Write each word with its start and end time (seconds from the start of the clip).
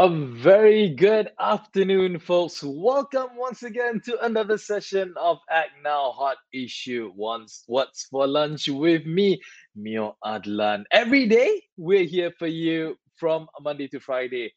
A 0.00 0.08
very 0.08 0.88
good 0.88 1.28
afternoon, 1.38 2.20
folks. 2.20 2.62
Welcome 2.62 3.36
once 3.36 3.64
again 3.64 4.00
to 4.06 4.18
another 4.24 4.56
session 4.56 5.12
of 5.20 5.40
Act 5.50 5.72
Now 5.84 6.12
Hot 6.12 6.38
Issue. 6.54 7.12
Once, 7.14 7.64
what's 7.66 8.06
for 8.06 8.26
lunch 8.26 8.66
with 8.66 9.04
me, 9.04 9.42
Mio 9.76 10.16
Adlan. 10.24 10.84
Every 10.90 11.28
day, 11.28 11.64
we're 11.76 12.04
here 12.04 12.32
for 12.38 12.46
you 12.46 12.96
from 13.16 13.46
Monday 13.60 13.88
to 13.88 14.00
Friday 14.00 14.54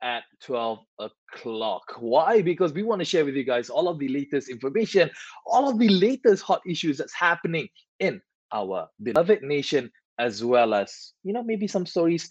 at 0.00 0.22
12 0.44 0.78
o'clock. 1.00 1.82
Why? 1.98 2.40
Because 2.40 2.72
we 2.72 2.84
want 2.84 3.00
to 3.00 3.04
share 3.04 3.24
with 3.24 3.34
you 3.34 3.42
guys 3.42 3.70
all 3.70 3.88
of 3.88 3.98
the 3.98 4.06
latest 4.06 4.48
information, 4.48 5.10
all 5.44 5.68
of 5.68 5.80
the 5.80 5.88
latest 5.88 6.44
hot 6.44 6.62
issues 6.68 6.98
that's 6.98 7.14
happening 7.14 7.66
in 7.98 8.22
our 8.52 8.86
beloved 9.02 9.42
nation, 9.42 9.90
as 10.20 10.44
well 10.44 10.72
as, 10.72 11.14
you 11.24 11.32
know, 11.32 11.42
maybe 11.42 11.66
some 11.66 11.84
stories 11.84 12.30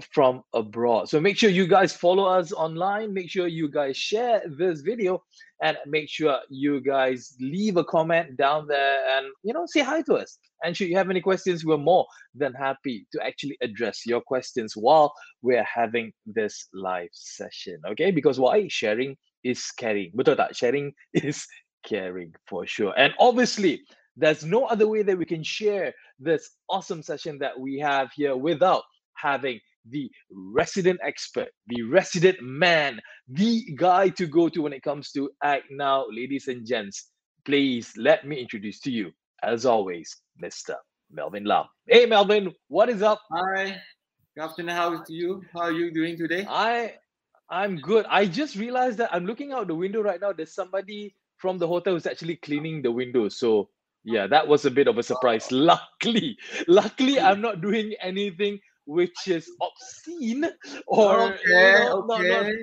from 0.00 0.42
abroad. 0.52 1.08
So 1.08 1.20
make 1.20 1.36
sure 1.36 1.50
you 1.50 1.66
guys 1.66 1.94
follow 1.94 2.24
us 2.24 2.52
online. 2.52 3.12
Make 3.12 3.30
sure 3.30 3.46
you 3.46 3.68
guys 3.68 3.96
share 3.96 4.42
this 4.58 4.80
video 4.80 5.22
and 5.62 5.76
make 5.86 6.08
sure 6.08 6.38
you 6.50 6.80
guys 6.80 7.36
leave 7.40 7.76
a 7.76 7.84
comment 7.84 8.36
down 8.36 8.66
there 8.66 8.98
and 9.16 9.26
you 9.42 9.52
know 9.52 9.66
say 9.66 9.80
hi 9.80 10.02
to 10.02 10.14
us. 10.14 10.38
And 10.62 10.76
should 10.76 10.88
you 10.88 10.96
have 10.96 11.10
any 11.10 11.20
questions, 11.20 11.64
we're 11.64 11.76
more 11.76 12.06
than 12.34 12.54
happy 12.54 13.06
to 13.12 13.24
actually 13.24 13.58
address 13.60 14.06
your 14.06 14.20
questions 14.20 14.74
while 14.76 15.12
we're 15.42 15.64
having 15.64 16.12
this 16.26 16.68
live 16.72 17.10
session. 17.12 17.78
Okay, 17.86 18.10
because 18.10 18.40
why 18.40 18.66
sharing 18.68 19.16
is 19.44 19.70
caring. 19.76 20.10
Betul 20.16 20.36
tak? 20.36 20.56
Sharing 20.56 20.92
is 21.12 21.46
caring 21.84 22.32
for 22.48 22.66
sure. 22.66 22.94
And 22.96 23.12
obviously, 23.20 23.84
there's 24.16 24.44
no 24.44 24.64
other 24.66 24.88
way 24.88 25.02
that 25.02 25.18
we 25.18 25.26
can 25.26 25.42
share 25.42 25.92
this 26.18 26.50
awesome 26.70 27.02
session 27.02 27.38
that 27.38 27.58
we 27.58 27.78
have 27.78 28.10
here 28.14 28.36
without 28.36 28.82
having 29.16 29.60
the 29.90 30.10
resident 30.30 31.00
expert, 31.02 31.48
the 31.66 31.82
resident 31.82 32.38
man, 32.42 33.00
the 33.28 33.64
guy 33.76 34.08
to 34.10 34.26
go 34.26 34.48
to 34.48 34.62
when 34.62 34.72
it 34.72 34.82
comes 34.82 35.10
to 35.12 35.30
Act 35.42 35.64
Now, 35.70 36.06
ladies 36.10 36.48
and 36.48 36.66
gents. 36.66 37.10
Please 37.44 37.92
let 37.96 38.26
me 38.26 38.40
introduce 38.40 38.80
to 38.80 38.90
you, 38.90 39.12
as 39.42 39.66
always, 39.66 40.16
Mr. 40.42 40.74
Melvin 41.10 41.44
Lam. 41.44 41.66
Hey, 41.86 42.06
Melvin, 42.06 42.54
what 42.68 42.88
is 42.88 43.02
up? 43.02 43.20
Hi. 43.30 43.76
Good 44.36 44.44
afternoon. 44.44 44.74
How 44.74 44.94
are 44.94 45.04
you? 45.08 45.42
How 45.52 45.60
are 45.60 45.72
you 45.72 45.92
doing 45.92 46.16
today? 46.16 46.46
I, 46.48 46.94
I'm 47.50 47.76
good. 47.76 48.06
I 48.08 48.26
just 48.26 48.56
realized 48.56 48.98
that 48.98 49.14
I'm 49.14 49.26
looking 49.26 49.52
out 49.52 49.68
the 49.68 49.74
window 49.74 50.02
right 50.02 50.20
now. 50.20 50.32
There's 50.32 50.54
somebody 50.54 51.14
from 51.36 51.58
the 51.58 51.68
hotel 51.68 51.92
who's 51.92 52.06
actually 52.06 52.36
cleaning 52.36 52.80
the 52.82 52.90
window. 52.90 53.28
So 53.28 53.68
yeah, 54.04 54.26
that 54.26 54.46
was 54.46 54.64
a 54.64 54.70
bit 54.70 54.88
of 54.88 54.98
a 54.98 55.02
surprise. 55.02 55.48
Oh. 55.52 55.56
Luckily, 55.56 56.36
luckily, 56.68 57.20
I'm 57.20 57.40
not 57.40 57.60
doing 57.60 57.94
anything 58.00 58.58
which 58.86 59.28
is 59.28 59.50
obscene 59.60 60.46
or 60.86 61.32
okay, 61.32 61.38
you 61.44 61.84
know, 61.84 62.06
okay. 62.10 62.28
Not, 62.28 62.46
not... 62.46 62.54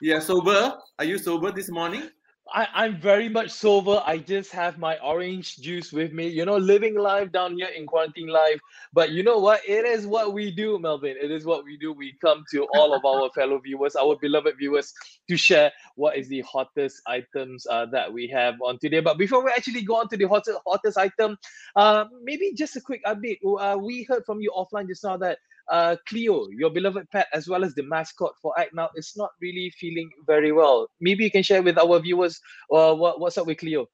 yeah 0.00 0.18
sober? 0.20 0.76
Are 0.98 1.04
you 1.04 1.18
sober 1.18 1.52
this 1.52 1.70
morning 1.70 2.10
I, 2.52 2.66
I'm 2.74 3.00
very 3.00 3.28
much 3.28 3.50
sober. 3.50 4.02
I 4.04 4.18
just 4.18 4.50
have 4.52 4.78
my 4.78 4.98
orange 4.98 5.56
juice 5.58 5.92
with 5.92 6.12
me, 6.12 6.28
you 6.28 6.44
know, 6.44 6.56
living 6.56 6.96
life 6.98 7.30
down 7.32 7.54
here 7.56 7.68
in 7.68 7.86
quarantine 7.86 8.28
life. 8.28 8.60
But 8.92 9.10
you 9.12 9.22
know 9.22 9.38
what? 9.38 9.60
It 9.68 9.84
is 9.84 10.06
what 10.06 10.32
we 10.32 10.50
do, 10.50 10.78
Melvin. 10.78 11.16
It 11.20 11.30
is 11.30 11.44
what 11.44 11.64
we 11.64 11.76
do. 11.76 11.92
We 11.92 12.14
come 12.20 12.44
to 12.52 12.66
all 12.74 12.92
of 12.94 13.04
our 13.04 13.30
fellow 13.34 13.58
viewers, 13.60 13.94
our 13.94 14.16
beloved 14.20 14.56
viewers, 14.58 14.92
to 15.28 15.36
share 15.36 15.70
what 15.94 16.16
is 16.16 16.28
the 16.28 16.40
hottest 16.40 17.00
items 17.06 17.66
uh, 17.70 17.86
that 17.86 18.12
we 18.12 18.26
have 18.28 18.54
on 18.64 18.78
today. 18.78 19.00
But 19.00 19.18
before 19.18 19.44
we 19.44 19.50
actually 19.50 19.82
go 19.82 19.96
on 19.96 20.08
to 20.08 20.16
the 20.16 20.26
hottest, 20.28 20.58
hottest 20.66 20.98
item, 20.98 21.38
uh, 21.76 22.06
maybe 22.22 22.52
just 22.56 22.76
a 22.76 22.80
quick 22.80 23.04
update. 23.04 23.38
Uh, 23.44 23.78
we 23.78 24.04
heard 24.04 24.24
from 24.26 24.40
you 24.40 24.52
offline 24.56 24.88
just 24.88 25.04
now 25.04 25.16
that 25.18 25.38
uh, 25.70 25.96
Cleo, 26.08 26.48
your 26.50 26.70
beloved 26.70 27.08
pet, 27.10 27.28
as 27.32 27.48
well 27.48 27.64
as 27.64 27.74
the 27.74 27.82
mascot 27.84 28.32
for 28.42 28.58
Act 28.58 28.74
Now, 28.74 28.90
is 28.96 29.12
not 29.16 29.30
really 29.40 29.72
feeling 29.78 30.10
very 30.26 30.52
well. 30.52 30.88
Maybe 31.00 31.24
you 31.24 31.30
can 31.30 31.42
share 31.42 31.62
with 31.62 31.78
our 31.78 32.00
viewers 32.00 32.40
uh, 32.72 32.94
what, 32.94 33.20
what's 33.20 33.38
up 33.38 33.46
with 33.46 33.58
Cleo. 33.58 33.86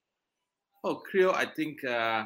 Oh, 0.83 1.03
Cleo, 1.11 1.33
I 1.33 1.47
think 1.47 1.85
uh, 1.85 2.25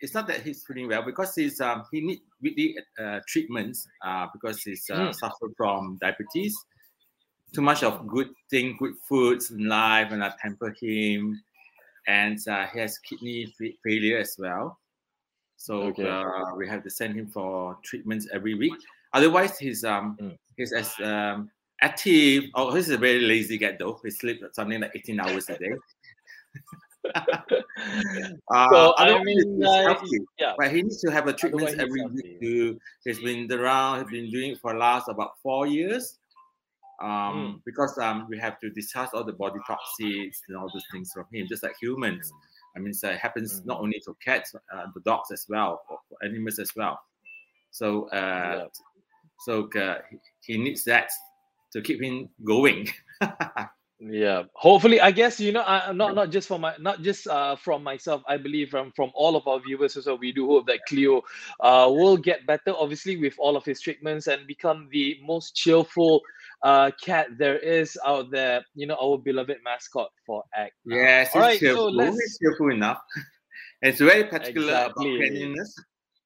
it's 0.00 0.14
not 0.14 0.26
that 0.28 0.42
he's 0.42 0.64
feeling 0.64 0.88
well 0.88 1.02
because 1.02 1.34
he's 1.34 1.60
um, 1.60 1.84
he 1.90 2.00
need 2.00 2.20
weekly 2.40 2.76
uh, 2.98 3.20
treatments 3.26 3.86
uh, 4.04 4.26
because 4.32 4.62
he's 4.62 4.88
uh, 4.90 4.96
mm. 4.96 5.14
suffer 5.14 5.48
from 5.56 5.98
diabetes. 6.00 6.56
Too 7.54 7.62
much 7.62 7.82
of 7.82 8.06
good 8.06 8.30
thing, 8.50 8.76
good 8.78 8.94
foods 9.08 9.50
in 9.50 9.68
life, 9.68 10.12
and 10.12 10.22
I 10.22 10.32
pamper 10.40 10.74
him, 10.80 11.40
and 12.06 12.38
uh, 12.48 12.66
he 12.66 12.80
has 12.80 12.98
kidney 12.98 13.52
failure 13.84 14.18
as 14.18 14.36
well. 14.38 14.78
So 15.58 15.82
okay. 15.90 16.08
uh, 16.08 16.54
we 16.56 16.68
have 16.68 16.84
to 16.84 16.90
send 16.90 17.16
him 17.16 17.26
for 17.26 17.76
treatments 17.82 18.28
every 18.32 18.54
week. 18.54 18.74
Otherwise, 19.12 19.58
he's 19.58 19.84
um 19.84 20.16
mm. 20.20 20.38
he's 20.56 20.72
as 20.72 20.94
um 21.02 21.50
active. 21.82 22.44
Oh, 22.54 22.74
he's 22.74 22.88
a 22.90 22.96
very 22.96 23.20
lazy 23.20 23.58
guy 23.58 23.76
though. 23.78 24.00
He 24.02 24.10
sleeps 24.10 24.42
something 24.52 24.80
like 24.80 24.92
18 24.94 25.20
hours 25.20 25.50
a 25.50 25.58
day. 25.58 25.74
uh, 27.14 28.68
so 28.70 28.94
I 28.98 29.22
mean, 29.22 29.62
uh, 29.64 29.94
yeah. 30.38 30.54
But 30.56 30.70
he 30.70 30.82
needs 30.82 31.00
to 31.00 31.10
have 31.10 31.26
a 31.26 31.32
treatment 31.32 31.80
every 31.80 32.06
week. 32.06 32.40
To, 32.40 32.78
he's 33.04 33.18
been 33.18 33.50
around. 33.52 34.02
He's 34.02 34.22
been 34.22 34.30
doing 34.30 34.52
it 34.52 34.60
for 34.60 34.78
last 34.78 35.08
about 35.08 35.32
four 35.42 35.66
years. 35.66 36.18
Um, 37.00 37.08
mm. 37.10 37.60
because 37.64 37.96
um, 37.98 38.26
we 38.28 38.38
have 38.38 38.58
to 38.58 38.70
discharge 38.70 39.10
all 39.14 39.22
the 39.22 39.32
body 39.32 39.60
toxins 39.64 40.42
and 40.48 40.56
all 40.56 40.68
those 40.72 40.84
things 40.90 41.12
from 41.12 41.26
him, 41.32 41.46
just 41.48 41.62
like 41.62 41.74
humans. 41.80 42.32
Mm. 42.32 42.36
I 42.78 42.80
mean, 42.80 42.94
so 42.94 43.10
it 43.10 43.18
happens 43.18 43.58
mm-hmm. 43.58 43.68
not 43.68 43.80
only 43.80 44.00
to 44.04 44.16
cats, 44.24 44.54
uh, 44.54 44.86
the 44.94 45.00
dogs 45.00 45.32
as 45.32 45.46
well, 45.48 45.80
for, 45.88 45.98
animals 46.22 46.58
as 46.60 46.70
well. 46.76 46.98
So, 47.72 48.08
uh, 48.10 48.16
yeah. 48.16 48.64
so 49.40 49.68
uh, 49.70 49.98
he 50.40 50.58
needs 50.58 50.84
that 50.84 51.10
to 51.72 51.82
keep 51.82 52.00
him 52.00 52.28
going. 52.44 52.88
yeah 54.00 54.44
hopefully 54.54 55.00
i 55.00 55.10
guess 55.10 55.40
you 55.40 55.50
know 55.50 55.64
I, 55.66 55.90
not 55.90 56.14
not 56.14 56.30
just 56.30 56.46
for 56.46 56.56
my 56.56 56.72
not 56.78 57.02
just 57.02 57.26
uh 57.26 57.56
from 57.56 57.82
myself 57.82 58.22
i 58.28 58.36
believe 58.36 58.70
from 58.70 58.92
from 58.94 59.10
all 59.12 59.34
of 59.34 59.48
our 59.48 59.58
viewers 59.58 60.00
so 60.00 60.14
we 60.14 60.30
do 60.30 60.46
hope 60.46 60.68
that 60.68 60.86
cleo 60.86 61.20
uh 61.58 61.88
will 61.90 62.16
get 62.16 62.46
better 62.46 62.74
obviously 62.78 63.16
with 63.16 63.34
all 63.38 63.56
of 63.56 63.64
his 63.64 63.80
treatments 63.80 64.28
and 64.28 64.46
become 64.46 64.88
the 64.92 65.18
most 65.24 65.56
cheerful 65.56 66.22
uh, 66.62 66.90
cat 67.02 67.28
there 67.38 67.58
is 67.58 67.98
out 68.06 68.30
there, 68.30 68.64
you 68.74 68.86
know, 68.86 68.96
our 69.00 69.18
beloved 69.18 69.58
mascot 69.64 70.10
for 70.26 70.42
Act. 70.54 70.74
Yes, 70.84 71.30
All 71.34 71.42
right, 71.42 71.58
cheerful. 71.58 71.90
So 71.90 71.96
let's... 71.96 72.16
It's 72.16 72.38
cheerful 72.38 72.70
enough. 72.70 73.00
it's 73.82 74.00
very 74.00 74.24
particular 74.24 74.72
exactly. 74.72 75.16
about 75.16 75.28
cleanliness. 75.28 75.74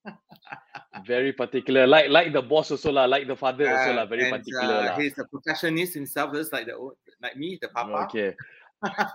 very 1.06 1.32
particular, 1.32 1.86
like 1.86 2.10
like 2.10 2.32
the 2.32 2.42
boss 2.42 2.70
also 2.72 2.90
lah, 2.90 3.04
like 3.04 3.28
the 3.28 3.36
father 3.36 3.70
also 3.70 3.94
lah, 3.94 4.04
very 4.04 4.28
and, 4.28 4.32
particular. 4.32 4.90
Uh, 4.90 4.98
he's 4.98 5.16
a 5.18 5.24
perfectionist 5.30 5.94
himself, 5.94 6.34
just 6.34 6.52
like 6.52 6.66
the 6.66 6.74
like 7.22 7.36
me, 7.36 7.56
the 7.62 7.68
papa. 7.68 8.08
Okay 8.10 8.34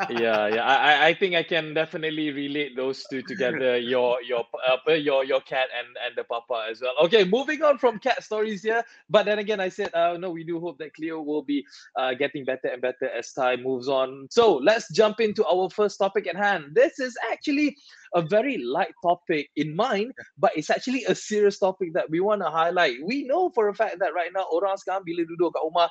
yeah, 0.09 0.47
yeah. 0.47 0.63
I, 0.63 1.07
I 1.07 1.13
think 1.13 1.35
I 1.35 1.43
can 1.43 1.73
definitely 1.73 2.31
relate 2.31 2.75
those 2.75 3.03
two 3.09 3.21
together. 3.21 3.77
Your 3.77 4.21
your 4.23 4.45
uh, 4.67 4.93
your 4.93 5.25
your 5.25 5.41
cat 5.41 5.67
and 5.77 5.87
and 6.05 6.15
the 6.15 6.23
papa 6.23 6.67
as 6.71 6.81
well. 6.81 6.93
Okay, 7.03 7.23
moving 7.23 7.63
on 7.63 7.77
from 7.77 7.99
cat 7.99 8.23
stories 8.23 8.63
here. 8.63 8.83
But 9.09 9.25
then 9.25 9.39
again, 9.39 9.59
I 9.59 9.69
said, 9.69 9.93
uh, 9.93 10.17
no, 10.17 10.31
we 10.31 10.43
do 10.43 10.59
hope 10.59 10.77
that 10.79 10.93
Cleo 10.93 11.21
will 11.21 11.43
be 11.43 11.65
uh, 11.95 12.13
getting 12.13 12.45
better 12.45 12.67
and 12.67 12.81
better 12.81 13.09
as 13.09 13.33
time 13.33 13.63
moves 13.63 13.87
on. 13.87 14.27
So 14.31 14.55
let's 14.55 14.91
jump 14.93 15.19
into 15.19 15.45
our 15.45 15.69
first 15.69 15.97
topic 15.99 16.27
at 16.27 16.35
hand. 16.35 16.71
This 16.73 16.99
is 16.99 17.17
actually 17.31 17.75
a 18.15 18.21
very 18.21 18.57
light 18.57 18.93
topic 19.03 19.49
in 19.55 19.75
mind, 19.75 20.13
but 20.37 20.51
it's 20.55 20.69
actually 20.69 21.03
a 21.05 21.15
serious 21.15 21.59
topic 21.59 21.93
that 21.93 22.09
we 22.09 22.19
want 22.19 22.41
to 22.41 22.49
highlight. 22.49 22.95
We 23.03 23.23
know 23.27 23.49
for 23.49 23.67
a 23.67 23.75
fact 23.75 23.99
that 23.99 24.13
right 24.13 24.31
now 24.33 24.45
orang 24.51 24.77
sekarang 24.79 25.03
bila 25.03 25.27
duduk 25.27 25.53
kat 25.53 25.63
rumah, 25.63 25.89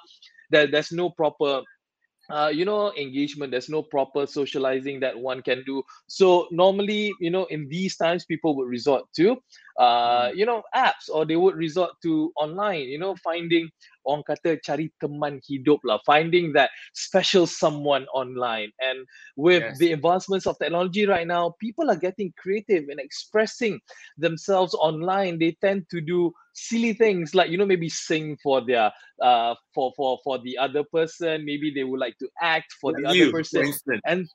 there, 0.51 0.67
there's 0.67 0.93
no 0.93 1.11
proper 1.11 1.63
uh, 2.31 2.51
you 2.53 2.65
know 2.65 2.93
engagement 2.95 3.51
there's 3.51 3.69
no 3.69 3.83
proper 3.83 4.27
socializing 4.27 5.01
that 5.01 5.19
one 5.19 5.43
can 5.43 5.63
do 5.65 5.83
so 6.07 6.47
normally 6.51 7.13
you 7.21 7.31
know 7.31 7.45
in 7.47 7.69
these 7.69 7.97
times 7.97 8.25
people 8.25 8.57
would 8.57 8.69
resort 8.69 9.05
to 9.15 9.37
uh, 9.79 10.29
mm. 10.29 10.37
you 10.37 10.47
know 10.47 10.63
apps 10.75 11.09
or 11.13 11.25
they 11.25 11.37
would 11.37 11.55
resort 11.55 11.91
to 12.03 12.33
online 12.37 12.89
you 12.89 12.99
know 12.99 13.15
finding 13.23 13.69
orang 14.07 14.23
kata 14.25 14.57
cari 14.63 14.89
teman 15.03 15.43
hidup 15.45 15.83
lah, 15.85 15.99
finding 16.07 16.53
that 16.55 16.71
special 16.95 17.47
someone 17.47 18.07
online. 18.15 18.71
And 18.81 19.07
with 19.37 19.63
yes. 19.63 19.79
the 19.79 19.93
advancements 19.93 20.47
of 20.47 20.59
technology 20.59 21.07
right 21.07 21.27
now, 21.27 21.55
people 21.61 21.91
are 21.91 21.99
getting 21.99 22.33
creative 22.39 22.89
and 22.89 23.01
expressing 23.01 23.81
themselves 24.17 24.75
online. 24.75 25.39
They 25.39 25.59
tend 25.61 25.87
to 25.91 26.01
do 26.01 26.33
silly 26.57 26.95
things 26.95 27.35
like 27.35 27.51
you 27.51 27.59
know 27.59 27.67
maybe 27.69 27.89
sing 27.89 28.35
for 28.43 28.65
their 28.65 28.91
uh 29.21 29.55
for 29.75 29.93
for 29.95 30.19
for 30.25 30.39
the 30.41 30.57
other 30.57 30.83
person 30.89 31.45
maybe 31.45 31.71
they 31.71 31.85
would 31.85 32.01
like 32.01 32.17
to 32.17 32.27
act 32.41 32.73
for 32.81 32.93
the 32.97 33.05
you, 33.13 33.29
other 33.29 33.33
person 33.33 33.71
for 33.85 34.01
and 34.07 34.27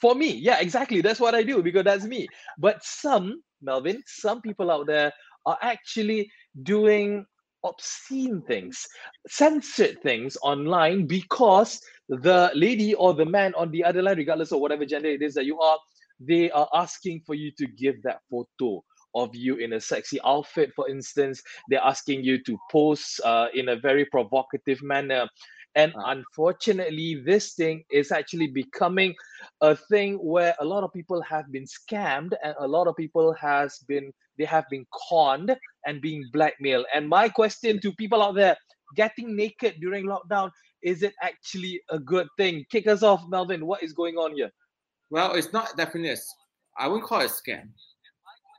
for 0.00 0.14
me 0.14 0.36
yeah 0.36 0.60
exactly 0.60 1.00
that's 1.00 1.18
what 1.18 1.34
i 1.34 1.42
do 1.42 1.62
because 1.62 1.82
that's 1.82 2.04
me 2.04 2.28
but 2.58 2.76
some 2.84 3.40
melvin 3.62 4.02
some 4.06 4.42
people 4.42 4.70
out 4.70 4.86
there 4.86 5.10
are 5.46 5.58
actually 5.62 6.30
doing 6.62 7.24
obscene 7.64 8.42
things, 8.42 8.86
censored 9.28 10.00
things 10.02 10.36
online 10.42 11.06
because 11.06 11.80
the 12.08 12.50
lady 12.54 12.94
or 12.94 13.14
the 13.14 13.24
man 13.24 13.54
on 13.54 13.70
the 13.70 13.84
other 13.84 14.02
line, 14.02 14.16
regardless 14.16 14.52
of 14.52 14.60
whatever 14.60 14.84
gender 14.84 15.08
it 15.08 15.22
is 15.22 15.34
that 15.34 15.46
you 15.46 15.58
are, 15.60 15.78
they 16.20 16.50
are 16.50 16.68
asking 16.74 17.22
for 17.26 17.34
you 17.34 17.50
to 17.56 17.66
give 17.66 18.02
that 18.02 18.20
photo 18.30 18.82
of 19.14 19.34
you 19.34 19.56
in 19.56 19.72
a 19.72 19.80
sexy 19.80 20.18
outfit, 20.24 20.72
for 20.74 20.88
instance. 20.88 21.42
They're 21.68 21.82
asking 21.82 22.24
you 22.24 22.42
to 22.44 22.58
pose 22.70 23.20
uh, 23.24 23.46
in 23.54 23.70
a 23.70 23.76
very 23.76 24.04
provocative 24.04 24.82
manner. 24.82 25.28
And 25.74 25.94
uh. 25.94 26.02
unfortunately, 26.06 27.22
this 27.24 27.54
thing 27.54 27.84
is 27.90 28.12
actually 28.12 28.48
becoming 28.48 29.14
a 29.60 29.76
thing 29.76 30.14
where 30.16 30.54
a 30.60 30.64
lot 30.64 30.84
of 30.84 30.92
people 30.92 31.22
have 31.22 31.50
been 31.50 31.64
scammed 31.64 32.32
and 32.42 32.54
a 32.58 32.66
lot 32.66 32.86
of 32.86 32.96
people 32.96 33.32
has 33.34 33.78
been 33.88 34.12
they 34.38 34.44
have 34.46 34.64
been 34.70 34.86
conned 35.08 35.54
and 35.86 36.00
being 36.00 36.24
blackmailed. 36.32 36.86
And 36.94 37.08
my 37.08 37.28
question 37.28 37.80
to 37.80 37.92
people 37.92 38.22
out 38.22 38.34
there, 38.34 38.56
getting 38.96 39.36
naked 39.36 39.76
during 39.80 40.06
lockdown, 40.06 40.50
is 40.82 41.02
it 41.02 41.14
actually 41.22 41.80
a 41.90 41.98
good 41.98 42.28
thing? 42.36 42.64
Kick 42.70 42.86
us 42.86 43.02
off, 43.02 43.22
Melvin. 43.28 43.66
What 43.66 43.82
is 43.82 43.92
going 43.92 44.16
on 44.16 44.34
here? 44.34 44.50
Well, 45.10 45.34
it's 45.34 45.52
not 45.52 45.76
definitely. 45.76 46.16
I 46.78 46.88
wouldn't 46.88 47.06
call 47.06 47.20
it 47.20 47.26
a 47.26 47.28
scam, 47.28 47.68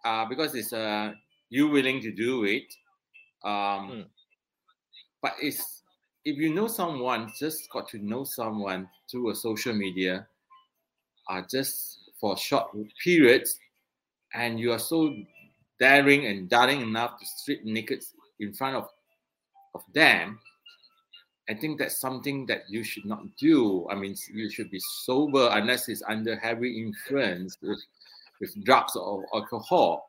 uh, 0.05 0.25
because 0.25 0.53
it's 0.53 0.73
uh, 0.73 1.13
you 1.49 1.67
willing 1.69 2.01
to 2.01 2.11
do 2.11 2.43
it. 2.43 2.73
Um, 3.43 3.87
hmm. 3.89 4.01
But 5.21 5.33
it's 5.41 5.83
if 6.25 6.37
you 6.37 6.53
know 6.53 6.67
someone, 6.67 7.31
just 7.39 7.69
got 7.71 7.89
to 7.89 7.97
know 7.97 8.23
someone 8.23 8.87
through 9.09 9.31
a 9.31 9.35
social 9.35 9.73
media, 9.73 10.27
uh, 11.29 11.41
just 11.49 12.11
for 12.19 12.37
short 12.37 12.67
periods, 13.03 13.57
and 14.33 14.59
you 14.59 14.71
are 14.71 14.79
so 14.79 15.15
daring 15.81 16.27
and 16.27 16.47
daring 16.47 16.81
enough 16.81 17.19
to 17.19 17.25
strip 17.25 17.65
naked 17.65 18.03
in 18.39 18.53
front 18.53 18.75
of, 18.75 18.87
of 19.73 19.81
them, 19.93 20.39
I 21.49 21.55
think 21.55 21.79
that's 21.79 21.99
something 21.99 22.45
that 22.45 22.61
you 22.69 22.83
should 22.83 23.05
not 23.05 23.23
do. 23.37 23.87
I 23.89 23.95
mean, 23.95 24.15
you 24.31 24.49
should 24.49 24.69
be 24.69 24.79
sober 25.03 25.49
unless 25.51 25.89
it's 25.89 26.03
under 26.07 26.37
heavy 26.37 26.81
influence 26.81 27.57
with, 27.61 27.81
with 28.39 28.63
drugs 28.63 28.95
or 28.95 29.25
alcohol. 29.33 30.07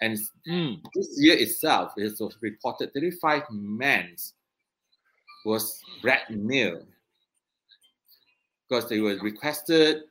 And 0.00 0.16
mm. 0.48 0.80
this 0.94 1.16
year 1.18 1.36
itself, 1.36 1.92
it 1.96 2.14
was 2.20 2.38
reported 2.40 2.94
35 2.94 3.42
men 3.50 4.14
was 5.44 5.80
blackmailed 6.00 6.86
because 8.68 8.88
they 8.88 9.00
were 9.00 9.18
requested, 9.20 10.02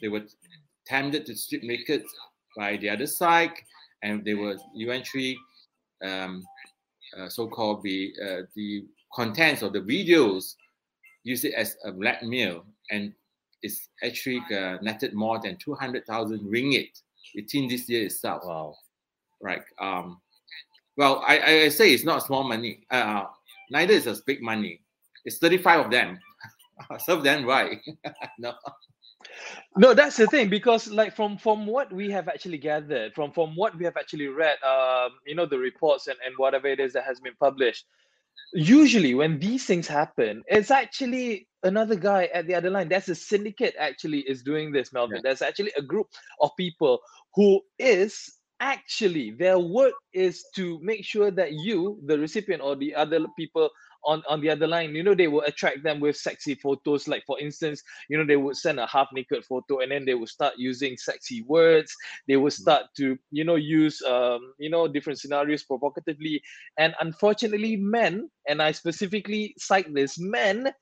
they 0.00 0.08
were 0.08 0.22
tempted 0.86 1.26
to 1.26 1.36
strip 1.36 1.62
naked 1.62 2.04
by 2.56 2.78
the 2.78 2.88
other 2.88 3.06
side, 3.06 3.52
and 4.02 4.24
they 4.24 4.34
were 4.34 4.56
eventually 4.74 5.38
um, 6.04 6.44
uh, 7.18 7.28
so-called 7.28 7.82
the 7.82 8.12
uh, 8.22 8.42
the 8.54 8.84
contents 9.14 9.62
of 9.62 9.72
the 9.72 9.80
videos 9.80 10.54
use 11.24 11.44
it 11.44 11.54
as 11.54 11.76
a 11.84 11.92
blackmail, 11.92 12.64
and 12.90 13.12
it's 13.62 13.88
actually 14.04 14.40
uh, 14.54 14.76
netted 14.80 15.12
more 15.12 15.40
than 15.42 15.56
200,000 15.56 16.40
ringgit 16.40 17.02
within 17.34 17.66
this 17.68 17.88
year 17.88 18.04
itself. 18.06 18.42
Wow. 18.44 18.76
Right. 19.42 19.62
Um, 19.80 20.20
well, 20.96 21.22
I, 21.26 21.64
I 21.64 21.68
say 21.68 21.92
it's 21.92 22.04
not 22.04 22.22
small 22.22 22.44
money. 22.44 22.86
Uh, 22.90 23.24
neither 23.70 23.92
is 23.92 24.06
a 24.06 24.16
big 24.26 24.40
money. 24.40 24.80
It's 25.24 25.38
35 25.38 25.86
of 25.86 25.90
them. 25.90 26.18
Serve 27.04 27.22
them 27.22 27.44
right. 27.44 27.80
no. 28.38 28.54
No, 29.76 29.94
that's 29.94 30.16
the 30.16 30.26
thing 30.26 30.48
because 30.48 30.88
like 30.88 31.14
from 31.14 31.38
from 31.38 31.66
what 31.66 31.92
we 31.92 32.10
have 32.10 32.28
actually 32.28 32.58
gathered, 32.58 33.14
from 33.14 33.32
from 33.32 33.54
what 33.56 33.76
we 33.76 33.84
have 33.84 33.96
actually 33.96 34.28
read, 34.28 34.56
um, 34.62 35.10
you 35.26 35.34
know, 35.34 35.46
the 35.46 35.58
reports 35.58 36.06
and, 36.06 36.16
and 36.24 36.34
whatever 36.38 36.66
it 36.66 36.80
is 36.80 36.92
that 36.94 37.04
has 37.04 37.20
been 37.20 37.34
published, 37.38 37.84
usually 38.52 39.14
when 39.14 39.38
these 39.38 39.66
things 39.66 39.86
happen, 39.86 40.42
it's 40.46 40.70
actually 40.70 41.48
another 41.62 41.96
guy 41.96 42.28
at 42.32 42.46
the 42.46 42.54
other 42.54 42.70
line. 42.70 42.88
That's 42.88 43.08
a 43.08 43.14
syndicate 43.14 43.74
actually 43.78 44.20
is 44.20 44.42
doing 44.42 44.72
this, 44.72 44.92
Melvin. 44.92 45.16
Yeah. 45.16 45.22
There's 45.24 45.42
actually 45.42 45.72
a 45.76 45.82
group 45.82 46.08
of 46.40 46.50
people 46.56 47.00
who 47.34 47.60
is 47.78 48.36
actually 48.60 49.32
their 49.32 49.58
work 49.58 49.92
is 50.14 50.44
to 50.54 50.78
make 50.82 51.04
sure 51.04 51.30
that 51.30 51.52
you, 51.52 52.00
the 52.06 52.18
recipient 52.18 52.62
or 52.62 52.76
the 52.76 52.94
other 52.94 53.20
people 53.38 53.68
on 54.06 54.22
on 54.28 54.40
the 54.40 54.50
other 54.50 54.66
line 54.66 54.94
you 54.94 55.02
know 55.02 55.14
they 55.14 55.28
will 55.28 55.42
attract 55.42 55.82
them 55.82 56.00
with 56.00 56.16
sexy 56.16 56.54
photos. 56.54 57.08
Like 57.08 57.24
for 57.26 57.38
instance 57.40 57.82
you 58.08 58.16
know 58.16 58.24
they 58.24 58.36
would 58.36 58.56
send 58.56 58.80
a 58.80 58.86
half 58.86 59.08
naked 59.12 59.44
photo 59.44 59.80
and 59.80 59.90
then 59.90 60.04
they 60.04 60.14
would 60.14 60.28
start 60.28 60.54
using 60.56 60.96
sexy 60.96 61.42
words. 61.42 61.94
They 62.28 62.36
would 62.36 62.52
mm. 62.52 62.60
start 62.60 62.84
to 62.98 63.16
you 63.30 63.44
know 63.44 63.56
use 63.56 64.00
um 64.02 64.54
you 64.58 64.70
know 64.70 64.88
different 64.88 65.18
scenarios 65.18 65.64
provocatively. 65.64 66.42
And 66.78 66.94
unfortunately 67.00 67.76
men 67.76 68.30
and 68.48 68.62
i 68.62 68.72
specifically 68.72 69.54
cite 69.58 69.92
this 69.92 70.18
men 70.18 70.72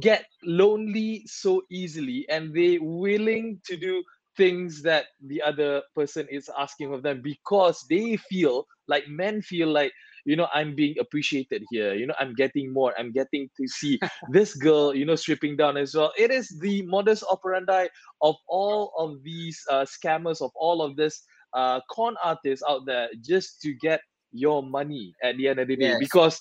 get 0.00 0.24
lonely 0.44 1.22
so 1.26 1.62
easily 1.70 2.26
and 2.28 2.54
they 2.54 2.78
willing 2.80 3.60
to 3.66 3.76
do 3.76 4.02
things 4.36 4.82
that 4.82 5.06
the 5.26 5.42
other 5.42 5.82
person 5.94 6.26
is 6.30 6.48
asking 6.58 6.92
of 6.94 7.02
them 7.02 7.20
because 7.22 7.84
they 7.90 8.16
feel 8.16 8.66
like 8.88 9.06
men 9.08 9.42
feel 9.42 9.68
like 9.68 9.92
you 10.24 10.36
know 10.36 10.46
i'm 10.54 10.74
being 10.74 10.94
appreciated 11.00 11.62
here 11.70 11.94
you 11.94 12.06
know 12.06 12.14
i'm 12.18 12.34
getting 12.34 12.72
more 12.72 12.94
i'm 12.98 13.12
getting 13.12 13.48
to 13.56 13.66
see 13.66 13.98
this 14.30 14.54
girl 14.54 14.94
you 14.94 15.04
know 15.04 15.16
stripping 15.16 15.56
down 15.56 15.76
as 15.76 15.94
well 15.94 16.12
it 16.18 16.30
is 16.30 16.48
the 16.60 16.82
modus 16.82 17.22
operandi 17.30 17.86
of 18.20 18.36
all 18.48 18.92
of 18.98 19.22
these 19.22 19.60
uh, 19.70 19.84
scammers 19.84 20.40
of 20.40 20.50
all 20.54 20.82
of 20.82 20.96
this 20.96 21.22
uh, 21.54 21.80
con 21.90 22.16
artists 22.24 22.64
out 22.68 22.86
there 22.86 23.08
just 23.20 23.60
to 23.60 23.74
get 23.74 24.00
your 24.32 24.62
money 24.62 25.12
at 25.22 25.36
the 25.36 25.48
end 25.48 25.58
of 25.58 25.68
the 25.68 25.76
day 25.76 25.88
yes. 25.88 25.98
because 25.98 26.40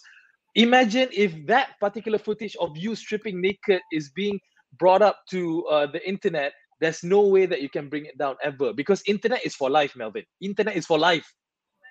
imagine 0.55 1.09
if 1.11 1.33
that 1.45 1.71
particular 1.79 2.17
footage 2.17 2.55
of 2.57 2.75
you 2.77 2.95
stripping 2.95 3.41
naked 3.41 3.81
is 3.91 4.09
being 4.11 4.39
brought 4.79 5.01
up 5.01 5.19
to 5.29 5.65
uh, 5.65 5.85
the 5.85 6.07
internet 6.07 6.53
there's 6.79 7.03
no 7.03 7.21
way 7.21 7.45
that 7.45 7.61
you 7.61 7.69
can 7.69 7.89
bring 7.89 8.05
it 8.05 8.17
down 8.17 8.35
ever 8.43 8.71
because 8.73 9.03
internet 9.05 9.45
is 9.45 9.53
for 9.53 9.69
life 9.69 9.93
melvin 9.97 10.23
internet 10.39 10.75
is 10.75 10.85
for 10.85 10.97
life 10.97 11.33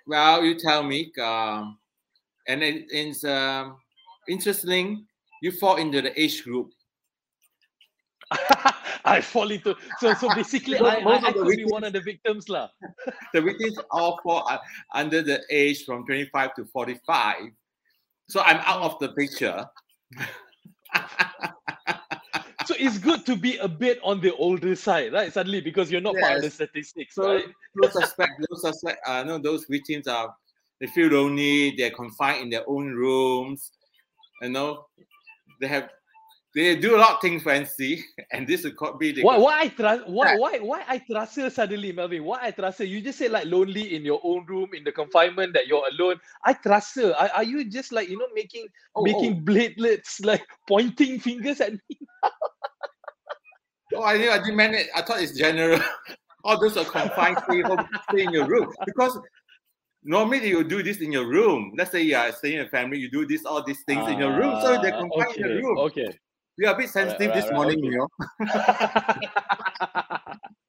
well, 0.06 0.44
you 0.44 0.58
tell 0.58 0.82
me. 0.82 1.12
Um, 1.22 1.78
and 2.48 2.62
it, 2.62 2.86
it's 2.90 3.24
um, 3.24 3.76
interesting. 4.28 5.06
You 5.42 5.52
fall 5.52 5.76
into 5.76 6.02
the 6.02 6.20
age 6.20 6.44
group. 6.44 6.70
I 9.04 9.20
fall 9.20 9.50
into 9.50 9.74
so 9.98 10.14
so 10.14 10.32
basically 10.34 10.78
I, 10.78 10.96
I, 10.96 11.16
I 11.16 11.32
could 11.32 11.46
victims, 11.46 11.56
be 11.56 11.64
one 11.64 11.84
of 11.84 11.92
the 11.92 12.00
victims 12.00 12.48
lah. 12.48 12.68
the 13.34 13.40
victims 13.40 13.78
all 13.90 14.20
fall 14.22 14.48
under 14.94 15.22
the 15.22 15.42
age 15.50 15.84
from 15.84 16.04
25 16.06 16.54
to 16.54 16.64
45. 16.66 17.50
So 18.28 18.40
I'm 18.42 18.58
out 18.58 18.82
of 18.82 18.98
the 19.00 19.08
picture. 19.08 19.66
so 22.66 22.74
it's 22.78 22.98
good 22.98 23.26
to 23.26 23.34
be 23.36 23.56
a 23.58 23.66
bit 23.66 23.98
on 24.04 24.20
the 24.20 24.34
older 24.36 24.76
side, 24.76 25.12
right? 25.12 25.32
Suddenly, 25.32 25.60
because 25.60 25.90
you're 25.90 26.00
not 26.00 26.14
yes. 26.14 26.22
part 26.22 26.36
of 26.36 26.42
the 26.42 26.50
statistics. 26.50 27.14
So 27.16 27.34
right? 27.34 27.44
those 27.82 27.92
suspect, 27.92 28.32
those 28.48 28.62
suspect, 28.62 29.00
uh, 29.06 29.24
no, 29.24 29.38
those 29.38 29.64
victims 29.64 30.06
are 30.06 30.32
they 30.80 30.86
feel 30.86 31.08
lonely. 31.08 31.74
They're 31.76 31.90
confined 31.90 32.42
in 32.42 32.50
their 32.50 32.68
own 32.68 32.92
rooms. 32.92 33.72
You 34.42 34.48
know, 34.48 34.86
they 35.60 35.68
have 35.68 35.90
they 36.52 36.74
do 36.74 36.96
a 36.96 36.98
lot 36.98 37.14
of 37.14 37.20
things 37.20 37.44
fancy, 37.44 38.04
and 38.32 38.46
this 38.46 38.66
could 38.76 38.98
be 38.98 39.12
the 39.12 39.22
why 39.22 39.38
why 39.38 39.60
I 39.60 39.68
trust 39.68 40.08
why 40.08 40.36
why 40.36 40.58
why 40.58 40.82
I 40.88 40.98
trust 40.98 41.36
her 41.36 41.50
suddenly, 41.50 41.92
Melvin? 41.92 42.24
Why 42.24 42.40
I 42.42 42.50
trust 42.50 42.80
her? 42.80 42.84
You 42.84 43.00
just 43.00 43.18
say 43.18 43.28
like 43.28 43.46
lonely 43.46 43.94
in 43.94 44.04
your 44.04 44.20
own 44.24 44.46
room 44.46 44.70
in 44.74 44.82
the 44.82 44.90
confinement 44.90 45.54
that 45.54 45.68
you're 45.68 45.84
alone. 45.92 46.16
I 46.44 46.54
trust 46.54 46.96
her. 46.96 47.14
Are, 47.14 47.30
are 47.36 47.44
you 47.44 47.70
just 47.70 47.92
like 47.92 48.08
you 48.08 48.18
know 48.18 48.26
making 48.34 48.66
oh, 48.96 49.00
oh. 49.00 49.02
making 49.04 49.44
oh. 49.46 49.52
bladelets 49.52 50.24
like 50.24 50.44
pointing 50.66 51.20
fingers 51.20 51.60
at 51.60 51.72
me? 51.72 51.98
oh, 53.94 54.02
I 54.02 54.14
I 54.14 54.38
didn't 54.38 54.56
mean 54.56 54.74
it. 54.74 54.88
I 54.94 55.02
thought 55.02 55.22
it's 55.22 55.38
general. 55.38 55.80
All 56.42 56.58
those 56.58 56.78
are 56.78 56.86
confined, 56.86 57.36
stay 57.44 57.60
home, 57.60 57.86
stay 58.10 58.22
in 58.22 58.32
your 58.32 58.46
room 58.46 58.72
because 58.86 59.20
normally 60.02 60.48
you 60.48 60.64
do 60.64 60.82
this 60.82 61.00
in 61.00 61.12
your 61.12 61.26
room. 61.26 61.72
Let's 61.76 61.90
say 61.90 62.02
you 62.02 62.16
are 62.16 62.32
staying 62.32 62.58
in 62.58 62.66
a 62.66 62.68
family, 62.68 62.98
you 62.98 63.10
do 63.10 63.26
this 63.26 63.44
all 63.44 63.62
these 63.64 63.82
things 63.84 64.06
uh, 64.06 64.10
in 64.10 64.18
your 64.18 64.36
room, 64.36 64.60
so 64.60 64.80
they're 64.80 64.92
confined 64.92 65.30
okay, 65.30 65.42
in 65.42 65.48
your 65.48 65.62
room. 65.62 65.78
Okay. 65.78 66.08
We 66.58 66.66
are 66.66 66.74
a 66.74 66.78
bit 66.78 66.90
sensitive 66.90 67.30
right, 67.30 67.36
right, 67.36 67.42
this 67.42 67.52
morning, 67.52 67.78
okay. 67.78 67.86
you 67.86 67.98
know. 67.98 68.08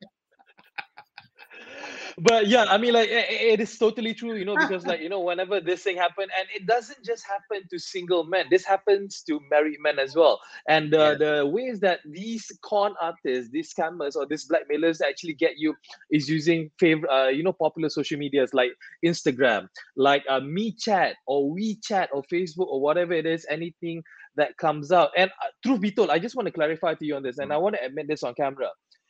but 2.17 2.47
yeah, 2.47 2.65
I 2.65 2.77
mean, 2.77 2.93
like 2.93 3.09
it, 3.09 3.25
it 3.29 3.59
is 3.59 3.77
totally 3.77 4.13
true, 4.13 4.35
you 4.35 4.45
know, 4.45 4.55
because 4.59 4.85
like 4.85 5.01
you 5.01 5.09
know, 5.09 5.19
whenever 5.21 5.59
this 5.59 5.83
thing 5.83 5.97
happened, 5.97 6.29
and 6.37 6.47
it 6.53 6.65
doesn't 6.65 7.03
just 7.03 7.25
happen 7.25 7.67
to 7.69 7.79
single 7.79 8.23
men. 8.23 8.45
This 8.49 8.65
happens 8.65 9.21
to 9.23 9.39
married 9.49 9.77
men 9.81 9.99
as 9.99 10.15
well. 10.15 10.39
And 10.67 10.93
uh, 10.93 11.15
the 11.15 11.45
ways 11.45 11.79
that 11.81 11.99
these 12.05 12.51
con 12.61 12.95
artists, 13.01 13.51
these 13.51 13.73
scammers, 13.73 14.15
or 14.15 14.25
these 14.25 14.45
blackmailers 14.45 15.01
actually 15.01 15.33
get 15.33 15.57
you 15.57 15.75
is 16.11 16.29
using 16.29 16.71
favorite, 16.79 17.11
uh, 17.11 17.29
you 17.29 17.43
know, 17.43 17.53
popular 17.53 17.89
social 17.89 18.17
medias 18.17 18.53
like 18.53 18.71
Instagram, 19.05 19.67
like 19.95 20.23
uh, 20.29 20.39
MeChat 20.39 21.13
or 21.27 21.55
WeChat 21.55 22.07
or 22.13 22.23
Facebook 22.31 22.67
or 22.67 22.81
whatever 22.81 23.13
it 23.13 23.25
is, 23.25 23.45
anything 23.49 24.03
that 24.35 24.57
comes 24.57 24.91
out. 24.91 25.11
And 25.17 25.29
uh, 25.43 25.47
truth 25.65 25.81
be 25.81 25.91
told, 25.91 26.09
I 26.09 26.19
just 26.19 26.35
want 26.35 26.47
to 26.47 26.51
clarify 26.51 26.93
to 26.95 27.05
you 27.05 27.15
on 27.15 27.23
this, 27.23 27.37
and 27.37 27.51
I 27.51 27.57
want 27.57 27.75
to 27.75 27.83
admit 27.83 28.07
this 28.07 28.23
on 28.23 28.33
camera. 28.33 28.69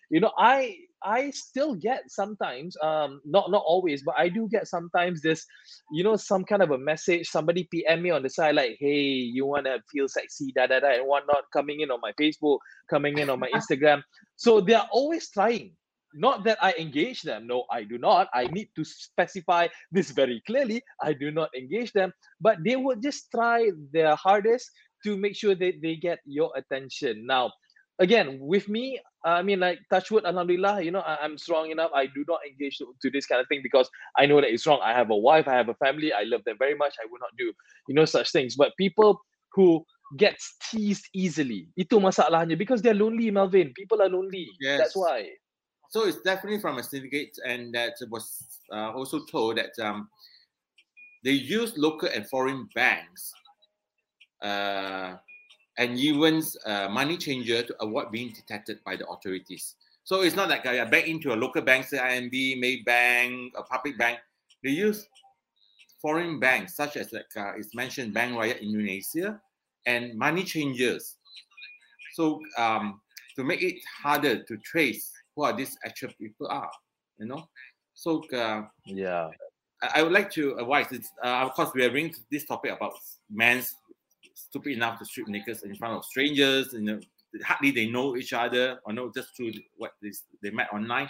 You 0.10 0.20
know, 0.20 0.32
I 0.38 0.76
I 1.04 1.32
still 1.32 1.76
get 1.76 2.04
sometimes, 2.10 2.78
um, 2.82 3.22
not 3.26 3.52
not 3.52 3.64
always, 3.66 4.04
but 4.04 4.16
I 4.18 4.30
do 4.30 4.48
get 4.50 4.68
sometimes 4.68 5.22
this, 5.22 5.46
you 5.92 6.04
know, 6.04 6.16
some 6.16 6.44
kind 6.44 6.62
of 6.62 6.72
a 6.72 6.78
message. 6.78 7.28
Somebody 7.28 7.68
PM 7.72 8.02
me 8.02 8.12
on 8.12 8.24
the 8.24 8.30
side 8.30 8.56
like, 8.56 8.78
"Hey, 8.80 9.02
you 9.36 9.46
wanna 9.46 9.78
feel 9.92 10.08
sexy, 10.08 10.52
da 10.56 10.68
da 10.68 10.80
da," 10.80 10.94
and 10.94 11.08
whatnot, 11.08 11.46
coming 11.52 11.82
in 11.82 11.92
on 11.92 12.00
my 12.02 12.12
Facebook, 12.14 12.60
coming 12.90 13.18
in 13.18 13.30
on 13.30 13.40
my 13.40 13.50
Instagram. 13.56 14.04
So 14.36 14.62
they 14.62 14.74
are 14.74 14.88
always 14.92 15.30
trying. 15.32 15.76
Not 16.14 16.44
that 16.44 16.58
I 16.62 16.74
engage 16.74 17.22
them. 17.22 17.48
No, 17.48 17.64
I 17.72 17.84
do 17.84 17.98
not. 17.98 18.28
I 18.34 18.48
need 18.48 18.70
to 18.76 18.84
specify 18.84 19.68
this 19.92 20.12
very 20.12 20.42
clearly. 20.46 20.84
I 21.02 21.14
do 21.14 21.32
not 21.32 21.50
engage 21.56 21.94
them, 21.94 22.12
but 22.42 22.58
they 22.66 22.76
will 22.76 22.98
just 22.98 23.32
try 23.32 23.72
their 23.94 24.16
hardest 24.16 24.70
to 25.06 25.18
make 25.18 25.36
sure 25.36 25.56
that 25.56 25.82
they 25.82 25.96
get 25.96 26.20
your 26.26 26.52
attention. 26.56 27.26
Now, 27.26 27.52
again, 28.02 28.40
with 28.42 28.68
me, 28.68 29.00
I 29.24 29.44
mean, 29.44 29.60
like 29.60 29.80
touchwood, 29.90 30.26
alhamdulillah, 30.26 30.82
you 30.82 30.92
know, 30.92 31.02
I, 31.02 31.24
am 31.24 31.38
strong 31.38 31.70
enough. 31.70 31.92
I 31.94 32.08
do 32.08 32.26
not 32.28 32.40
engage 32.46 32.80
to, 32.80 32.94
to, 33.02 33.12
this 33.12 33.28
kind 33.28 33.40
of 33.40 33.48
thing 33.48 33.62
because 33.62 33.90
I 34.18 34.26
know 34.26 34.42
that 34.42 34.50
it's 34.50 34.66
wrong. 34.66 34.82
I 34.84 34.94
have 34.94 35.12
a 35.12 35.16
wife, 35.16 35.48
I 35.48 35.54
have 35.54 35.70
a 35.70 35.76
family, 35.76 36.12
I 36.12 36.24
love 36.24 36.44
them 36.44 36.58
very 36.58 36.76
much. 36.76 36.96
I 37.00 37.06
will 37.06 37.20
not 37.20 37.30
do, 37.38 37.54
you 37.88 37.96
know, 37.96 38.06
such 38.06 38.32
things. 38.32 38.56
But 38.56 38.74
people 38.78 39.22
who 39.54 39.86
gets 40.18 40.56
teased 40.70 41.06
easily, 41.14 41.70
itu 41.78 42.00
masalahnya 42.02 42.58
because 42.58 42.82
they're 42.82 42.98
lonely, 42.98 43.30
Melvin. 43.30 43.72
People 43.78 44.02
are 44.02 44.10
lonely. 44.10 44.50
Yes. 44.60 44.80
That's 44.80 44.96
why. 44.98 45.30
So 45.92 46.08
it's 46.08 46.22
definitely 46.22 46.60
from 46.60 46.80
a 46.80 46.84
syndicate, 46.84 47.38
and 47.46 47.76
that 47.76 47.94
was 48.10 48.42
uh, 48.74 48.92
also 48.92 49.24
told 49.30 49.58
that 49.58 49.78
um, 49.84 50.10
they 51.24 51.36
use 51.36 51.78
local 51.78 52.10
and 52.10 52.28
foreign 52.28 52.68
banks 52.74 53.32
uh, 54.42 55.16
and 55.78 55.98
even 55.98 56.44
uh, 56.66 56.88
money 56.90 57.18
changer 57.18 57.64
to 57.64 57.76
avoid 57.82 58.12
being 58.12 58.34
detected 58.34 58.80
by 58.86 58.96
the 58.96 59.08
authorities. 59.08 59.76
So 60.04 60.22
it's 60.22 60.36
not 60.36 60.50
like 60.50 60.66
I 60.66 60.84
bank 60.86 61.08
into 61.08 61.34
a 61.34 61.38
local 61.38 61.62
bank, 61.62 61.86
say 61.86 61.98
IMB, 61.98 62.62
Maybank, 62.62 63.52
a 63.56 63.64
public 63.64 63.98
bank. 63.98 64.20
They 64.64 64.72
use 64.72 65.08
foreign 66.02 66.40
banks, 66.40 66.76
such 66.76 66.98
as 66.98 67.14
like 67.14 67.30
uh, 67.38 67.54
it's 67.58 67.76
mentioned, 67.76 68.14
Bank 68.14 68.34
Raya 68.34 68.60
Indonesia, 68.60 69.40
and 69.86 70.18
money 70.18 70.44
changers. 70.44 71.18
So 72.14 72.42
um, 72.58 73.00
to 73.36 73.44
make 73.44 73.62
it 73.62 73.78
harder 74.04 74.44
to 74.44 74.58
trace 74.58 75.12
who 75.36 75.44
are 75.44 75.54
these 75.54 75.78
actual 75.86 76.10
people 76.20 76.48
are, 76.48 76.72
you 77.20 77.28
know. 77.28 77.48
So 77.94 78.24
uh, 78.34 78.64
yeah, 78.86 79.30
I, 79.82 80.00
I, 80.00 80.04
would 80.04 80.12
like 80.12 80.32
to 80.32 80.58
advise. 80.58 80.88
It's, 80.92 81.12
uh, 81.24 81.46
of 81.46 81.54
course, 81.54 81.70
we 81.74 81.86
are 81.86 81.90
bringing 81.90 82.16
this 82.32 82.46
topic 82.46 82.72
about 82.72 82.94
men's 83.30 83.76
stupid 84.50 84.74
enough 84.74 85.00
to 85.00 85.06
strip 85.06 85.28
naked 85.28 85.58
in 85.64 85.76
front 85.76 85.96
of 85.96 86.06
strangers. 86.06 86.74
You 86.74 86.82
know, 86.82 87.00
hardly 87.44 87.72
they 87.72 87.90
know 87.90 88.16
each 88.16 88.34
other 88.34 88.80
or 88.86 88.94
know 88.94 89.12
just 89.14 89.36
through 89.36 89.52
what 89.78 89.94
they, 90.02 90.12
they 90.42 90.50
met 90.52 90.74
online. 90.74 91.10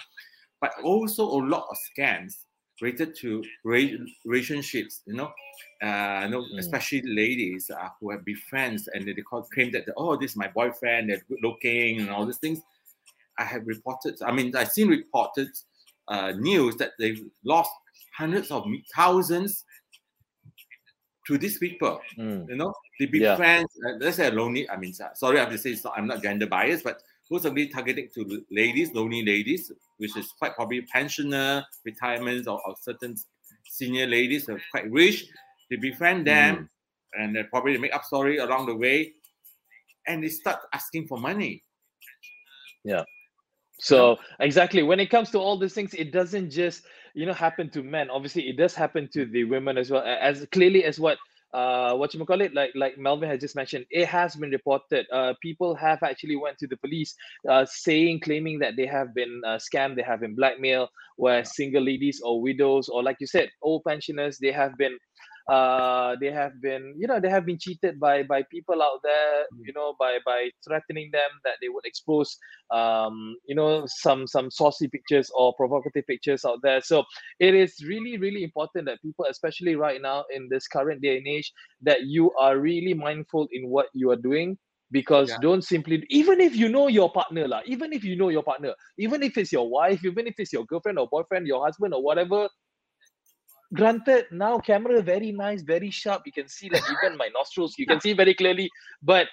But 0.59 0.73
also 0.83 1.23
a 1.23 1.39
lot 1.43 1.67
of 1.69 1.77
scams 1.89 2.45
related 2.81 3.15
to 3.17 3.43
relationships. 3.63 5.01
You 5.05 5.15
know, 5.15 5.31
uh, 5.81 6.21
you 6.23 6.29
know, 6.29 6.41
mm. 6.41 6.59
especially 6.59 7.01
ladies 7.05 7.69
uh, 7.69 7.89
who 8.00 8.11
have 8.11 8.25
befriends 8.25 8.88
and 8.93 9.07
they, 9.07 9.13
they 9.13 9.21
call, 9.21 9.43
claim 9.53 9.71
that 9.71 9.85
oh, 9.97 10.15
this 10.15 10.31
is 10.31 10.38
my 10.38 10.47
boyfriend. 10.47 11.09
They're 11.09 11.21
good 11.27 11.39
looking 11.41 12.00
and 12.00 12.09
all 12.09 12.25
these 12.25 12.38
things. 12.38 12.61
I 13.38 13.45
have 13.45 13.65
reported. 13.65 14.21
I 14.21 14.31
mean, 14.31 14.55
I've 14.55 14.71
seen 14.71 14.88
reported 14.88 15.50
uh, 16.07 16.33
news 16.38 16.75
that 16.75 16.91
they've 17.00 17.23
lost 17.43 17.71
hundreds 18.15 18.51
of 18.51 18.65
thousands 18.95 19.63
to 21.27 21.37
these 21.37 21.57
people. 21.57 22.01
Mm. 22.17 22.49
You 22.49 22.55
know, 22.55 22.73
they 22.99 23.05
be 23.05 23.19
yeah. 23.19 23.35
friends. 23.35 23.69
Uh, 23.85 23.93
let's 23.99 24.17
say 24.17 24.31
lonely. 24.31 24.69
I 24.69 24.77
mean, 24.77 24.93
sorry, 25.13 25.37
I 25.37 25.41
have 25.41 25.51
to 25.51 25.57
say 25.57 25.77
not, 25.83 25.93
I'm 25.97 26.07
not 26.07 26.21
gender 26.21 26.47
biased, 26.47 26.83
but 26.83 27.01
most 27.29 27.45
of 27.45 27.55
these 27.55 27.71
targeting 27.73 28.09
to 28.15 28.43
ladies, 28.51 28.93
lonely 28.93 29.23
ladies, 29.23 29.71
which 29.97 30.17
is 30.17 30.33
quite 30.37 30.55
probably 30.55 30.81
pensioner, 30.81 31.65
retirements, 31.85 32.47
or, 32.47 32.59
or 32.65 32.75
certain 32.81 33.15
senior 33.65 34.07
ladies 34.07 34.47
who 34.47 34.55
are 34.55 34.61
quite 34.71 34.91
rich. 34.91 35.27
They 35.69 35.77
befriend 35.77 36.27
them, 36.27 36.69
mm. 37.15 37.23
and 37.23 37.35
they 37.35 37.43
probably 37.43 37.77
make 37.77 37.95
up 37.95 38.03
story 38.03 38.37
along 38.37 38.65
the 38.65 38.75
way, 38.75 39.13
and 40.07 40.23
they 40.23 40.29
start 40.29 40.59
asking 40.73 41.07
for 41.07 41.17
money. 41.17 41.63
Yeah. 42.83 43.03
So 43.79 44.17
exactly 44.39 44.83
when 44.83 44.99
it 44.99 45.09
comes 45.09 45.31
to 45.31 45.39
all 45.39 45.57
these 45.57 45.73
things, 45.73 45.93
it 45.93 46.11
doesn't 46.11 46.51
just 46.51 46.83
you 47.13 47.25
know 47.25 47.34
happen 47.34 47.70
to 47.72 47.84
men. 47.84 48.10
Obviously 48.10 48.50
it 48.50 48.58
does 48.58 48.75
happen 48.75 49.10
to 49.13 49.25
the 49.25 49.44
women 49.46 49.77
as 49.77 49.91
well 49.91 50.03
as 50.03 50.46
clearly 50.51 50.84
as 50.84 51.00
what 51.00 51.18
uh 51.53 51.94
what 51.96 52.13
you 52.13 52.24
call 52.25 52.39
it 52.39 52.53
like 52.53 52.72
like 52.75 52.98
melvin 52.98 53.30
has 53.30 53.41
just 53.41 53.58
mentioned 53.58 53.86
it 53.89 54.08
has 54.08 54.36
been 54.38 54.51
reported 54.51 55.06
uh 55.12 55.34
people 55.41 55.75
have 55.75 56.01
actually 56.01 56.38
went 56.38 56.58
to 56.58 56.65
the 56.68 56.77
police 56.77 57.13
uh 57.50 57.65
saying 57.65 58.22
claiming 58.22 58.58
that 58.60 58.75
they 58.77 58.86
have 58.86 59.13
been 59.13 59.41
uh, 59.46 59.58
scammed 59.58 59.96
they 59.98 60.01
have 60.01 60.22
been 60.22 60.34
blackmailed 60.34 60.88
where 61.18 61.44
single 61.44 61.84
ladies 61.84 62.22
or 62.24 62.41
widows 62.41 62.88
or 62.88 63.03
like 63.03 63.18
you 63.20 63.27
said 63.27 63.50
old 63.62 63.84
pensioners 63.86 64.38
they 64.38 64.51
have 64.51 64.77
been 64.77 64.98
uh, 65.50 66.15
they 66.19 66.31
have 66.31 66.62
been 66.62 66.93
you 66.98 67.07
know 67.07 67.19
they 67.19 67.29
have 67.29 67.45
been 67.45 67.57
cheated 67.57 68.00
by 68.00 68.24
by 68.24 68.43
people 68.51 68.81
out 68.81 69.00
there 69.03 69.43
mm. 69.53 69.65
you 69.65 69.74
know 69.74 69.95
by 70.00 70.17
by 70.25 70.50
threatening 70.65 71.10
them 71.12 71.29
that 71.43 71.55
they 71.62 71.69
would 71.69 71.86
expose 71.86 72.38
um, 72.71 73.36
you 73.48 73.55
know 73.55 73.86
some 73.88 74.27
some 74.27 74.51
saucy 74.51 74.88
pictures 74.88 75.31
or 75.36 75.53
provocative 75.55 76.05
pictures 76.07 76.45
out 76.45 76.60
there 76.62 76.81
so 76.81 77.03
it 77.39 77.55
is 77.55 77.75
really 77.86 78.17
really 78.17 78.43
important 78.43 78.86
that 78.86 79.01
people 79.01 79.25
especially 79.29 79.75
right 79.75 80.01
now 80.01 80.24
in 80.33 80.48
this 80.50 80.67
current 80.67 81.01
day 81.01 81.17
and 81.17 81.27
age 81.27 81.51
that 81.81 82.03
you 82.03 82.31
are 82.39 82.57
really 82.57 82.93
mindful 82.93 83.48
in 83.51 83.69
what 83.69 83.88
you 83.93 84.10
are 84.12 84.15
doing 84.15 84.57
because 84.91 85.29
yeah. 85.29 85.38
don't 85.41 85.63
simply 85.63 86.05
even 86.10 86.41
if 86.41 86.55
you 86.55 86.69
know 86.69 86.88
your 86.88 87.12
partner 87.12 87.48
lah, 87.48 87.62
even 87.65 87.93
if 87.93 88.03
you 88.03 88.15
know 88.15 88.29
your 88.29 88.43
partner 88.43 88.74
even 88.98 89.24
if 89.24 89.38
it's 89.38 89.51
your 89.51 89.69
wife 89.69 90.03
even 90.05 90.27
if 90.27 90.36
it's 90.38 90.53
your 90.53 90.65
girlfriend 90.65 91.00
or 91.00 91.07
boyfriend 91.07 91.48
your 91.48 91.63
husband 91.63 91.93
or 91.93 92.03
whatever 92.03 92.48
granted 93.73 94.25
now 94.31 94.57
camera 94.59 95.01
very 95.01 95.31
nice 95.31 95.61
very 95.61 95.89
sharp. 95.89 96.23
You 96.25 96.31
can 96.31 96.47
see 96.47 96.69
like 96.69 96.83
even 96.91 97.17
my 97.17 97.29
nostrils. 97.33 97.75
You 97.77 97.85
can 97.85 98.01
see 98.01 98.13
very 98.13 98.33
clearly. 98.33 98.69
But 99.01 99.27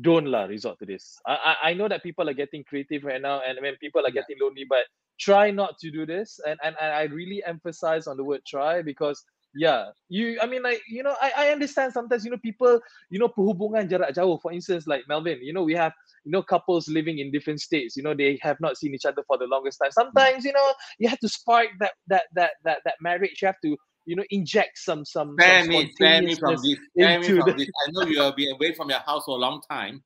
don't 0.00 0.26
la 0.26 0.44
resort 0.44 0.78
to 0.80 0.86
this. 0.86 1.16
I, 1.26 1.56
I, 1.62 1.74
know 1.74 1.88
that 1.88 2.02
people 2.02 2.28
are 2.28 2.34
getting 2.34 2.64
creative 2.64 3.04
right 3.04 3.22
now 3.22 3.42
and 3.46 3.56
when 3.60 3.76
people 3.76 4.04
are 4.04 4.10
getting 4.10 4.36
lonely 4.42 4.66
but 4.68 4.86
try 5.20 5.52
not 5.52 5.78
to 5.78 5.90
do 5.90 6.04
this. 6.04 6.40
And, 6.46 6.58
and 6.64 6.74
and 6.80 6.92
i 6.92 7.02
really 7.04 7.42
emphasize 7.46 8.06
on 8.06 8.16
the 8.16 8.24
word 8.24 8.42
try 8.46 8.82
because 8.82 9.22
yeah 9.56 9.86
you 10.08 10.38
i 10.42 10.46
mean 10.46 10.62
like 10.62 10.82
you 10.88 11.02
know 11.02 11.14
I, 11.20 11.32
I 11.36 11.48
understand 11.48 11.92
sometimes 11.92 12.24
you 12.24 12.30
know 12.30 12.38
people 12.38 12.80
you 13.10 13.18
know 13.18 13.28
perhubungan 13.28 13.88
jarak 13.88 14.14
jauh 14.14 14.40
for 14.40 14.52
instance 14.52 14.86
like 14.86 15.04
melvin 15.08 15.38
you 15.42 15.52
know 15.52 15.62
we 15.62 15.74
have 15.74 15.92
you 16.24 16.32
know 16.32 16.42
couples 16.42 16.88
living 16.88 17.18
in 17.18 17.30
different 17.30 17.60
states 17.60 17.96
you 17.96 18.02
know 18.02 18.14
they 18.14 18.38
have 18.42 18.58
not 18.60 18.76
seen 18.76 18.94
each 18.94 19.04
other 19.04 19.22
for 19.26 19.38
the 19.38 19.46
longest 19.46 19.78
time 19.82 19.92
sometimes 19.92 20.44
you 20.44 20.52
know 20.52 20.72
you 20.98 21.08
have 21.08 21.20
to 21.20 21.28
spark 21.28 21.68
that 21.78 21.92
that 22.08 22.24
that 22.34 22.52
that 22.64 22.78
that 22.84 22.94
marriage 23.00 23.40
you 23.42 23.46
have 23.46 23.60
to 23.62 23.76
you 24.06 24.16
know 24.16 24.24
inject 24.30 24.78
some 24.78 25.04
some, 25.04 25.36
spare 25.38 25.62
some 25.62 25.68
me, 25.68 25.92
spare 25.94 26.22
me 26.22 26.34
from 26.34 26.56
this. 26.56 26.76
Spare 26.96 27.20
me 27.20 27.26
from 27.26 27.46
the... 27.46 27.52
this. 27.54 27.68
I 27.86 27.90
know 27.92 28.06
you 28.06 28.20
have 28.20 28.36
been 28.36 28.54
away 28.54 28.74
from 28.74 28.90
your 28.90 29.00
house 29.00 29.24
for 29.24 29.36
a 29.36 29.40
long 29.40 29.62
time. 29.70 30.02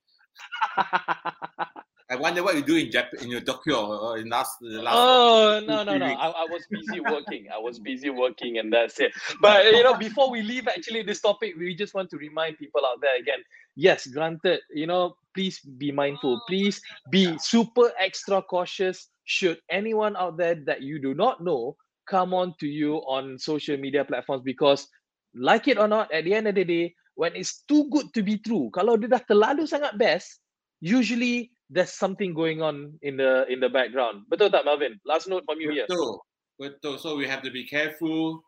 I 2.09 2.15
wonder 2.15 2.41
what 2.41 2.55
you 2.55 2.63
do 2.63 2.75
in 2.75 2.89
Japan, 2.89 3.21
in 3.21 3.29
your 3.29 3.41
Tokyo, 3.41 3.85
or 3.85 4.17
in 4.17 4.29
last, 4.29 4.57
last. 4.61 4.97
Oh 4.97 5.61
no 5.61 5.83
no 5.83 5.95
no! 5.95 6.05
I, 6.09 6.41
I 6.41 6.45
was 6.49 6.65
busy 6.65 6.99
working. 6.99 7.45
I 7.53 7.59
was 7.61 7.77
busy 7.77 8.09
working, 8.09 8.57
and 8.57 8.73
that's 8.73 8.99
it. 8.99 9.13
But 9.39 9.65
you 9.65 9.83
know, 9.83 9.93
before 9.93 10.31
we 10.31 10.41
leave, 10.41 10.67
actually, 10.67 11.03
this 11.03 11.21
topic, 11.21 11.53
we 11.53 11.75
just 11.75 11.93
want 11.93 12.09
to 12.09 12.17
remind 12.17 12.57
people 12.57 12.81
out 12.81 12.97
there 13.01 13.13
again. 13.21 13.45
Yes, 13.75 14.07
granted, 14.07 14.61
you 14.73 14.87
know, 14.87 15.13
please 15.35 15.61
be 15.61 15.91
mindful. 15.91 16.41
Please 16.49 16.81
be 17.11 17.37
super 17.37 17.93
extra 17.99 18.41
cautious. 18.41 19.07
Should 19.29 19.61
anyone 19.69 20.17
out 20.17 20.37
there 20.37 20.57
that 20.65 20.81
you 20.81 20.97
do 20.97 21.13
not 21.13 21.43
know 21.43 21.77
come 22.09 22.33
on 22.33 22.57
to 22.59 22.65
you 22.65 23.05
on 23.05 23.37
social 23.37 23.77
media 23.77 24.03
platforms 24.03 24.41
because, 24.41 24.89
like 25.37 25.67
it 25.69 25.77
or 25.77 25.87
not, 25.87 26.11
at 26.11 26.25
the 26.25 26.33
end 26.33 26.47
of 26.49 26.55
the 26.55 26.65
day, 26.65 26.95
when 27.13 27.35
it's 27.35 27.61
too 27.69 27.85
good 27.93 28.09
to 28.17 28.25
be 28.25 28.41
true, 28.41 28.73
kalau 28.73 28.97
dia 28.97 29.05
dah 29.05 29.21
terlalu 29.21 29.69
sangat 29.69 29.93
best, 29.93 30.41
usually 30.81 31.53
there's 31.69 31.93
something 31.93 32.33
going 32.33 32.61
on 32.61 32.97
in 33.01 33.17
the 33.17 33.45
in 33.47 33.59
the 33.59 33.69
background. 33.69 34.25
Betul 34.29 34.49
tak, 34.49 34.65
Melvin? 34.65 34.99
Last 35.05 35.29
note 35.29 35.45
from 35.45 35.61
you 35.61 35.69
Betul. 35.69 36.21
here. 36.57 36.73
Betul. 36.73 36.97
So 36.97 37.15
we 37.15 37.29
have 37.29 37.45
to 37.45 37.51
be 37.51 37.63
careful. 37.63 38.41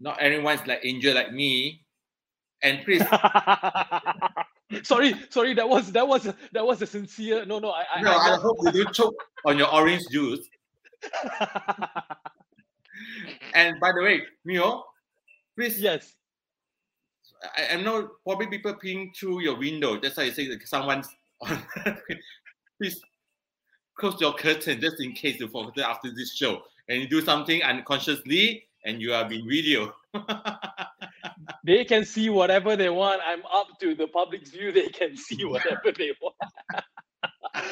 Not 0.00 0.18
everyone's 0.18 0.66
like 0.66 0.80
angel 0.82 1.14
like 1.14 1.32
me. 1.32 1.84
And 2.64 2.80
please. 2.84 3.04
sorry, 4.88 5.14
sorry. 5.28 5.52
That 5.52 5.68
was 5.68 5.92
that 5.92 6.08
was 6.08 6.24
that 6.24 6.64
was 6.64 6.80
a 6.80 6.88
sincere. 6.88 7.44
No, 7.44 7.60
no. 7.60 7.72
I 7.72 8.00
no. 8.00 8.10
I, 8.10 8.34
I 8.34 8.36
hope 8.40 8.56
you 8.64 8.72
don't 8.72 8.94
choke 8.96 9.20
on 9.44 9.60
your 9.60 9.68
orange 9.68 10.02
juice. 10.10 10.48
and 13.54 13.76
by 13.78 13.92
the 13.92 14.00
way, 14.00 14.22
Mio, 14.48 14.82
please. 15.52 15.76
Yes. 15.78 16.16
I, 17.44 17.76
I 17.76 17.82
know 17.82 18.08
probably 18.24 18.48
people 18.48 18.72
peeing 18.80 19.12
through 19.12 19.44
your 19.44 19.60
window. 19.60 20.00
That's 20.00 20.16
why 20.16 20.24
you 20.24 20.32
say 20.32 20.48
that 20.48 20.66
someone's 20.66 21.12
on. 21.44 21.60
Please 22.78 23.00
close 23.98 24.20
your 24.20 24.32
curtain 24.34 24.80
just 24.80 25.00
in 25.00 25.12
case 25.12 25.40
you 25.40 25.48
forget 25.48 25.88
after 25.88 26.10
this 26.14 26.34
show 26.34 26.62
and 26.88 27.00
you 27.00 27.08
do 27.08 27.20
something 27.20 27.62
unconsciously 27.62 28.64
and 28.84 29.00
you 29.00 29.14
are 29.14 29.28
being 29.28 29.48
video. 29.48 29.94
they 31.64 31.84
can 31.84 32.04
see 32.04 32.28
whatever 32.28 32.76
they 32.76 32.90
want. 32.90 33.22
I'm 33.26 33.42
up 33.52 33.78
to 33.80 33.94
the 33.94 34.06
public's 34.08 34.50
view. 34.50 34.72
They 34.72 34.88
can 34.88 35.16
see 35.16 35.44
whatever 35.44 35.92
they 35.96 36.12
want. 36.20 36.36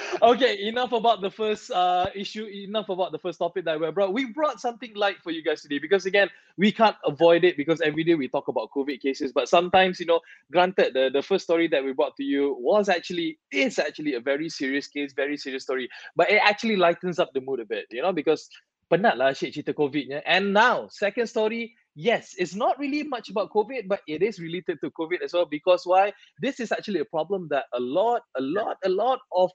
okay, 0.22 0.66
enough 0.66 0.92
about 0.92 1.20
the 1.20 1.30
first 1.30 1.70
uh, 1.70 2.06
issue. 2.14 2.44
Enough 2.44 2.88
about 2.88 3.12
the 3.12 3.18
first 3.18 3.38
topic 3.38 3.64
that 3.64 3.80
we 3.80 3.90
brought. 3.90 4.12
We 4.12 4.26
brought 4.26 4.60
something 4.60 4.94
light 4.94 5.16
for 5.22 5.30
you 5.30 5.42
guys 5.42 5.62
today 5.62 5.78
because 5.78 6.06
again, 6.06 6.28
we 6.56 6.72
can't 6.72 6.96
avoid 7.04 7.44
it 7.44 7.56
because 7.56 7.80
every 7.80 8.04
day 8.04 8.14
we 8.14 8.28
talk 8.28 8.48
about 8.48 8.70
COVID 8.70 9.00
cases. 9.00 9.32
But 9.32 9.48
sometimes, 9.48 10.00
you 10.00 10.06
know, 10.06 10.20
granted, 10.50 10.94
the, 10.94 11.10
the 11.12 11.22
first 11.22 11.44
story 11.44 11.68
that 11.68 11.84
we 11.84 11.92
brought 11.92 12.16
to 12.16 12.24
you 12.24 12.56
was 12.58 12.88
actually 12.88 13.38
is 13.50 13.78
actually 13.78 14.14
a 14.14 14.20
very 14.20 14.48
serious 14.48 14.86
case, 14.86 15.12
very 15.12 15.36
serious 15.36 15.62
story. 15.62 15.88
But 16.16 16.30
it 16.30 16.40
actually 16.42 16.76
lightens 16.76 17.18
up 17.18 17.32
the 17.32 17.40
mood 17.40 17.60
a 17.60 17.64
bit, 17.64 17.86
you 17.90 18.02
know, 18.02 18.12
because 18.12 18.48
penat 18.92 19.16
lah 19.16 19.32
asyik 19.32 19.56
cerita 19.56 19.72
COVID. 19.72 20.20
And 20.28 20.52
now, 20.52 20.88
second 20.92 21.26
story, 21.26 21.72
yes, 21.96 22.36
it's 22.36 22.54
not 22.54 22.78
really 22.78 23.02
much 23.02 23.32
about 23.32 23.48
COVID, 23.48 23.88
but 23.88 24.04
it 24.06 24.20
is 24.20 24.36
related 24.36 24.84
to 24.84 24.92
COVID 24.92 25.24
as 25.24 25.32
well. 25.32 25.48
Because 25.48 25.88
why? 25.88 26.12
This 26.40 26.60
is 26.60 26.72
actually 26.72 27.00
a 27.00 27.08
problem 27.08 27.48
that 27.48 27.72
a 27.72 27.80
lot, 27.80 28.22
a 28.36 28.42
lot, 28.44 28.76
a 28.84 28.92
lot 28.92 29.20
of 29.32 29.50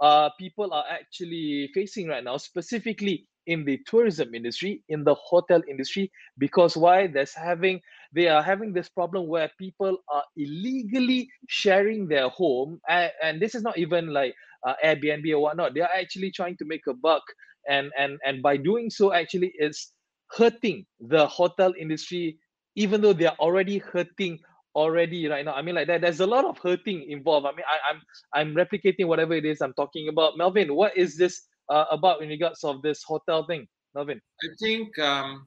uh, 0.00 0.30
people 0.38 0.72
are 0.72 0.84
actually 0.90 1.70
facing 1.74 2.08
right 2.08 2.24
now, 2.24 2.36
specifically 2.36 3.26
in 3.46 3.64
the 3.64 3.78
tourism 3.86 4.34
industry, 4.34 4.82
in 4.88 5.04
the 5.04 5.14
hotel 5.14 5.62
industry, 5.68 6.10
because 6.38 6.76
why? 6.76 7.06
There's 7.06 7.34
having 7.34 7.80
they 8.12 8.28
are 8.28 8.42
having 8.42 8.72
this 8.72 8.88
problem 8.88 9.28
where 9.28 9.50
people 9.58 9.98
are 10.08 10.24
illegally 10.36 11.28
sharing 11.48 12.08
their 12.08 12.28
home, 12.28 12.80
and, 12.88 13.10
and 13.22 13.40
this 13.42 13.54
is 13.54 13.62
not 13.62 13.78
even 13.78 14.12
like 14.12 14.34
uh, 14.66 14.74
Airbnb 14.84 15.30
or 15.32 15.40
whatnot. 15.40 15.74
They 15.74 15.80
are 15.80 15.90
actually 15.94 16.30
trying 16.32 16.56
to 16.58 16.64
make 16.64 16.86
a 16.88 16.94
buck, 16.94 17.22
and 17.68 17.90
and 17.98 18.18
and 18.24 18.42
by 18.42 18.56
doing 18.56 18.90
so, 18.90 19.12
actually, 19.12 19.52
it's 19.56 19.92
hurting 20.32 20.86
the 21.00 21.26
hotel 21.26 21.72
industry, 21.78 22.38
even 22.76 23.00
though 23.00 23.12
they 23.12 23.26
are 23.26 23.36
already 23.38 23.78
hurting 23.78 24.38
already 24.74 25.28
right 25.28 25.44
now. 25.44 25.54
I 25.54 25.62
mean, 25.62 25.74
like 25.74 25.86
that. 25.88 26.00
There's 26.00 26.20
a 26.20 26.26
lot 26.26 26.44
of 26.44 26.58
hurting 26.58 27.10
involved. 27.10 27.46
I 27.46 27.50
mean, 27.50 27.64
I, 27.68 27.90
am 27.90 28.02
I'm, 28.34 28.48
I'm 28.48 28.66
replicating 28.66 29.06
whatever 29.06 29.34
it 29.34 29.44
is 29.44 29.60
I'm 29.60 29.74
talking 29.74 30.08
about. 30.08 30.36
Melvin, 30.36 30.74
what 30.74 30.96
is 30.96 31.16
this 31.16 31.42
uh, 31.68 31.84
about 31.90 32.22
in 32.22 32.28
regards 32.28 32.64
of 32.64 32.82
this 32.82 33.02
hotel 33.02 33.46
thing, 33.46 33.66
Melvin? 33.94 34.20
I 34.42 34.48
think 34.60 34.98
um, 34.98 35.46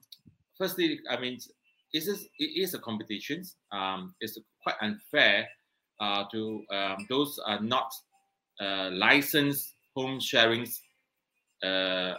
firstly, 0.58 1.00
I 1.10 1.18
mean, 1.18 1.38
it 1.92 2.06
is 2.06 2.28
it 2.38 2.60
is 2.60 2.74
a 2.74 2.78
competition. 2.78 3.44
Um, 3.72 4.14
it's 4.20 4.38
quite 4.62 4.76
unfair 4.80 5.48
uh, 6.00 6.24
to 6.32 6.62
um, 6.72 7.06
those 7.08 7.38
are 7.46 7.60
not 7.60 7.92
uh, 8.60 8.90
licensed 8.92 9.74
home 9.94 10.20
sharing 10.20 10.66
uh, 11.62 12.14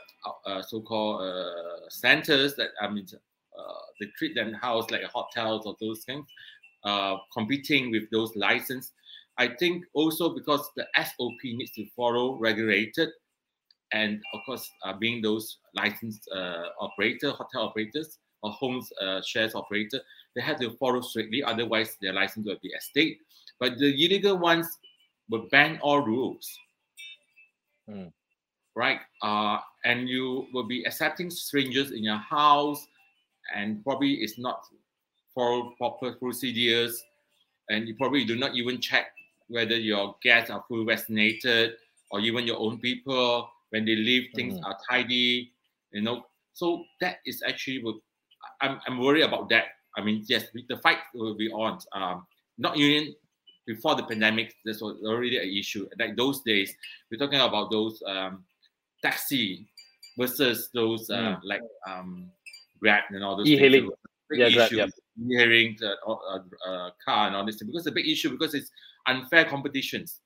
uh, 0.45 0.61
so-called 0.61 1.21
uh, 1.21 1.89
centers 1.89 2.55
that 2.55 2.69
I 2.81 2.87
mean 2.87 3.05
uh, 3.13 3.73
they 3.99 4.07
treat 4.17 4.33
them 4.33 4.53
house 4.53 4.89
like 4.89 5.03
hotels 5.03 5.65
or 5.65 5.75
those 5.79 6.03
things 6.03 6.25
uh, 6.85 7.17
competing 7.33 7.91
with 7.91 8.09
those 8.11 8.35
license. 8.35 8.91
I 9.37 9.47
think 9.47 9.83
also 9.93 10.33
because 10.33 10.69
the 10.77 10.85
SOP 10.95 11.43
needs 11.43 11.71
to 11.71 11.85
follow 11.95 12.37
regulated, 12.37 13.09
and 13.91 14.21
of 14.33 14.39
course, 14.45 14.69
uh, 14.83 14.93
being 14.93 15.21
those 15.21 15.57
licensed 15.75 16.29
uh, 16.33 16.67
operator, 16.79 17.31
hotel 17.31 17.63
operators 17.63 18.17
or 18.43 18.51
homes 18.51 18.89
uh, 19.01 19.21
shares 19.25 19.55
operator, 19.55 19.99
they 20.35 20.41
have 20.41 20.59
to 20.59 20.71
follow 20.77 21.01
strictly. 21.01 21.43
Otherwise, 21.43 21.97
their 22.01 22.13
license 22.13 22.45
will 22.45 22.59
be 22.61 22.73
at 22.73 22.83
stake. 22.83 23.19
But 23.59 23.77
the 23.77 23.93
illegal 23.93 24.37
ones 24.37 24.67
will 25.29 25.47
ban 25.51 25.79
all 25.81 26.01
rules. 26.01 26.47
Mm. 27.89 28.11
Right, 28.75 28.99
uh, 29.21 29.59
and 29.85 30.09
you 30.09 30.47
will 30.53 30.67
be 30.67 30.83
accepting 30.83 31.29
strangers 31.29 31.91
in 31.91 32.03
your 32.03 32.17
house, 32.17 32.85
and 33.55 33.83
probably 33.85 34.15
it's 34.15 34.37
not 34.37 34.65
follow 35.35 35.73
proper 35.77 36.13
procedures, 36.13 37.03
and 37.69 37.87
you 37.87 37.95
probably 37.95 38.25
do 38.25 38.35
not 38.35 38.55
even 38.55 38.79
check 38.81 39.07
whether 39.47 39.75
your 39.75 40.15
guests 40.23 40.49
are 40.49 40.63
fully 40.67 40.85
vaccinated 40.85 41.73
or 42.09 42.19
even 42.19 42.47
your 42.47 42.57
own 42.57 42.79
people 42.79 43.49
when 43.69 43.85
they 43.85 43.95
leave 43.95 44.29
things 44.33 44.55
mm-hmm. 44.55 44.65
are 44.65 44.77
tidy 44.89 45.51
you 45.91 46.01
know. 46.01 46.25
So 46.53 46.83
that 47.01 47.17
is 47.25 47.43
actually 47.47 47.83
what 47.83 47.95
I'm, 48.61 48.79
I'm 48.87 48.99
worried 48.99 49.23
about 49.23 49.49
that. 49.49 49.65
I 49.97 50.03
mean 50.03 50.23
yes 50.27 50.45
the 50.53 50.77
fight 50.77 50.99
will 51.13 51.35
be 51.35 51.49
on 51.51 51.79
um, 51.93 52.25
not 52.57 52.77
even 52.77 53.13
before 53.65 53.95
the 53.95 54.03
pandemic 54.03 54.53
this 54.65 54.81
was 54.81 54.97
already 55.05 55.37
an 55.37 55.49
issue. 55.49 55.87
Like 55.99 56.15
those 56.15 56.41
days 56.41 56.73
we're 57.09 57.17
talking 57.17 57.39
about 57.39 57.71
those 57.71 58.01
um, 58.07 58.43
taxi 59.01 59.67
versus 60.17 60.69
those 60.73 61.09
uh, 61.09 61.37
mm. 61.37 61.39
like 61.43 61.61
um, 61.87 62.29
grab 62.79 63.03
and 63.09 63.23
all 63.23 63.37
those 63.37 63.47
e-hailing. 63.47 63.89
yeah, 64.31 64.49
grab, 64.49 64.71
yeah 64.71 64.87
hearing 65.27 65.75
the 65.79 65.95
uh, 66.07 66.39
uh, 66.67 66.89
car 67.03 67.27
and 67.27 67.35
all 67.35 67.45
this 67.45 67.57
because 67.57 67.75
it's 67.75 67.87
a 67.87 67.91
big 67.91 68.07
issue 68.07 68.29
because 68.29 68.53
it's 68.53 68.69
unfair 69.07 69.45
competitions. 69.45 70.21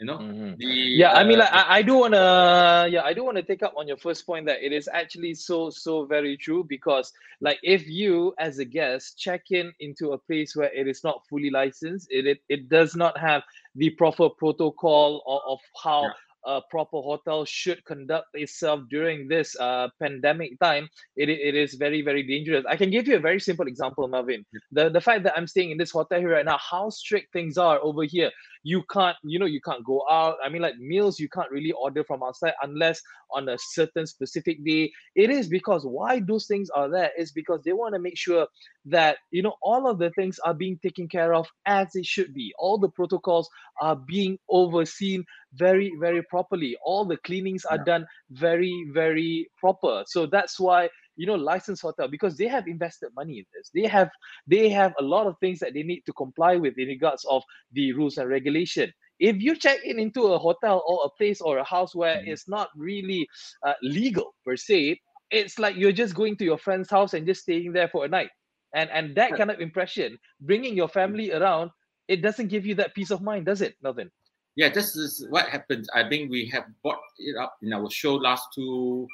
You 0.00 0.06
know? 0.06 0.18
Mm-hmm. 0.18 0.54
the, 0.58 0.66
yeah 0.66 1.12
uh, 1.12 1.20
i 1.20 1.24
mean 1.24 1.38
like 1.38 1.52
I, 1.52 1.78
I 1.78 1.82
do 1.82 1.94
want 1.94 2.14
to 2.14 2.88
yeah 2.90 3.04
i 3.04 3.14
do 3.14 3.22
want 3.24 3.36
to 3.36 3.44
take 3.44 3.62
up 3.62 3.74
on 3.76 3.86
your 3.86 3.96
first 3.96 4.26
point 4.26 4.44
that 4.46 4.60
it 4.60 4.72
is 4.72 4.88
actually 4.92 5.34
so 5.34 5.70
so 5.70 6.04
very 6.04 6.36
true 6.36 6.66
because 6.68 7.12
like 7.40 7.60
if 7.62 7.86
you 7.86 8.34
as 8.40 8.58
a 8.58 8.64
guest 8.64 9.16
check 9.16 9.42
in 9.52 9.72
into 9.78 10.10
a 10.10 10.18
place 10.18 10.56
where 10.56 10.72
it 10.74 10.88
is 10.88 11.04
not 11.04 11.22
fully 11.30 11.48
licensed 11.48 12.08
it 12.10 12.26
it, 12.26 12.38
it 12.48 12.68
does 12.68 12.96
not 12.96 13.16
have 13.16 13.44
the 13.76 13.88
proper 13.90 14.28
protocol 14.28 15.22
of, 15.28 15.52
of 15.52 15.58
how 15.80 16.02
yeah 16.02 16.10
a 16.46 16.60
proper 16.70 17.00
hotel 17.00 17.44
should 17.44 17.84
conduct 17.84 18.28
itself 18.34 18.80
during 18.90 19.28
this 19.28 19.56
uh, 19.58 19.88
pandemic 20.00 20.58
time, 20.60 20.88
it, 21.16 21.28
it 21.28 21.54
is 21.54 21.74
very, 21.74 22.02
very 22.02 22.22
dangerous. 22.22 22.64
I 22.68 22.76
can 22.76 22.90
give 22.90 23.08
you 23.08 23.16
a 23.16 23.20
very 23.20 23.40
simple 23.40 23.66
example, 23.66 24.06
Melvin. 24.08 24.44
The, 24.72 24.88
the 24.90 25.00
fact 25.00 25.24
that 25.24 25.34
I'm 25.36 25.46
staying 25.46 25.70
in 25.70 25.78
this 25.78 25.90
hotel 25.90 26.20
here 26.20 26.32
right 26.32 26.44
now, 26.44 26.58
how 26.58 26.90
strict 26.90 27.32
things 27.32 27.58
are 27.58 27.80
over 27.80 28.04
here 28.04 28.30
you 28.64 28.82
can't 28.90 29.16
you 29.22 29.38
know 29.38 29.46
you 29.46 29.60
can't 29.60 29.84
go 29.84 30.02
out. 30.10 30.36
I 30.44 30.48
mean 30.48 30.62
like 30.62 30.76
meals 30.78 31.20
you 31.20 31.28
can't 31.28 31.50
really 31.50 31.72
order 31.72 32.02
from 32.02 32.22
outside 32.22 32.54
unless 32.62 33.00
on 33.30 33.48
a 33.48 33.58
certain 33.58 34.06
specific 34.06 34.64
day. 34.64 34.90
It 35.14 35.30
is 35.30 35.48
because 35.48 35.84
why 35.84 36.20
those 36.20 36.46
things 36.46 36.70
are 36.70 36.90
there 36.90 37.10
is 37.16 37.30
because 37.30 37.62
they 37.64 37.74
want 37.74 37.94
to 37.94 38.00
make 38.00 38.16
sure 38.16 38.48
that 38.86 39.18
you 39.30 39.42
know 39.42 39.54
all 39.62 39.88
of 39.88 39.98
the 39.98 40.10
things 40.10 40.38
are 40.40 40.54
being 40.54 40.78
taken 40.82 41.06
care 41.08 41.34
of 41.34 41.46
as 41.66 41.94
it 41.94 42.06
should 42.06 42.34
be. 42.34 42.52
All 42.58 42.78
the 42.78 42.88
protocols 42.88 43.48
are 43.80 43.96
being 43.96 44.38
overseen 44.48 45.24
very 45.52 45.92
very 46.00 46.22
properly. 46.22 46.76
All 46.84 47.04
the 47.04 47.18
cleanings 47.18 47.64
are 47.66 47.76
yeah. 47.76 47.84
done 47.84 48.06
very 48.30 48.88
very 48.92 49.50
proper. 49.60 50.04
So 50.06 50.26
that's 50.26 50.58
why 50.58 50.88
you 51.16 51.26
know 51.26 51.34
licensed 51.34 51.82
hotel 51.82 52.08
because 52.08 52.36
they 52.36 52.46
have 52.46 52.66
invested 52.66 53.10
money 53.14 53.38
in 53.38 53.44
this. 53.54 53.70
They 53.74 53.86
have 53.88 54.10
they 54.46 54.68
have 54.70 54.94
a 54.98 55.02
lot 55.02 55.26
of 55.26 55.36
things 55.38 55.58
that 55.60 55.74
they 55.74 55.82
need 55.82 56.02
to 56.06 56.12
comply 56.12 56.56
with 56.56 56.78
in 56.78 56.88
regards 56.88 57.24
of 57.24 57.42
the 57.72 57.92
rules 57.92 58.18
and 58.18 58.28
regulation. 58.28 58.92
If 59.20 59.40
you 59.40 59.56
check 59.56 59.78
in 59.84 59.98
into 59.98 60.26
a 60.26 60.38
hotel 60.38 60.82
or 60.86 61.00
a 61.04 61.10
place 61.16 61.40
or 61.40 61.58
a 61.58 61.64
house 61.64 61.94
where 61.94 62.16
mm-hmm. 62.16 62.32
it's 62.32 62.48
not 62.48 62.68
really 62.76 63.28
uh, 63.64 63.74
legal 63.82 64.34
per 64.44 64.56
se 64.56 65.00
it's 65.30 65.58
like 65.58 65.74
you're 65.76 65.92
just 65.92 66.14
going 66.14 66.36
to 66.36 66.44
your 66.44 66.58
friend's 66.58 66.90
house 66.90 67.14
and 67.14 67.26
just 67.26 67.42
staying 67.42 67.72
there 67.72 67.88
for 67.88 68.04
a 68.04 68.08
night. 68.08 68.30
And 68.74 68.90
and 68.90 69.14
that 69.16 69.36
kind 69.36 69.50
of 69.50 69.60
impression 69.60 70.18
bringing 70.40 70.76
your 70.76 70.88
family 70.88 71.32
around 71.32 71.70
it 72.08 72.22
doesn't 72.22 72.48
give 72.48 72.66
you 72.66 72.74
that 72.74 72.94
peace 72.94 73.10
of 73.10 73.22
mind 73.22 73.46
does 73.46 73.62
it 73.62 73.76
nothing 73.82 74.10
yeah 74.56 74.68
this 74.68 74.96
is 74.96 75.26
what 75.30 75.48
happens. 75.48 75.88
I 75.94 76.08
think 76.08 76.30
we 76.30 76.50
have 76.52 76.64
brought 76.82 76.98
it 77.18 77.36
up 77.36 77.54
in 77.62 77.72
our 77.72 77.88
show 77.88 78.16
last 78.16 78.48
two 78.54 79.06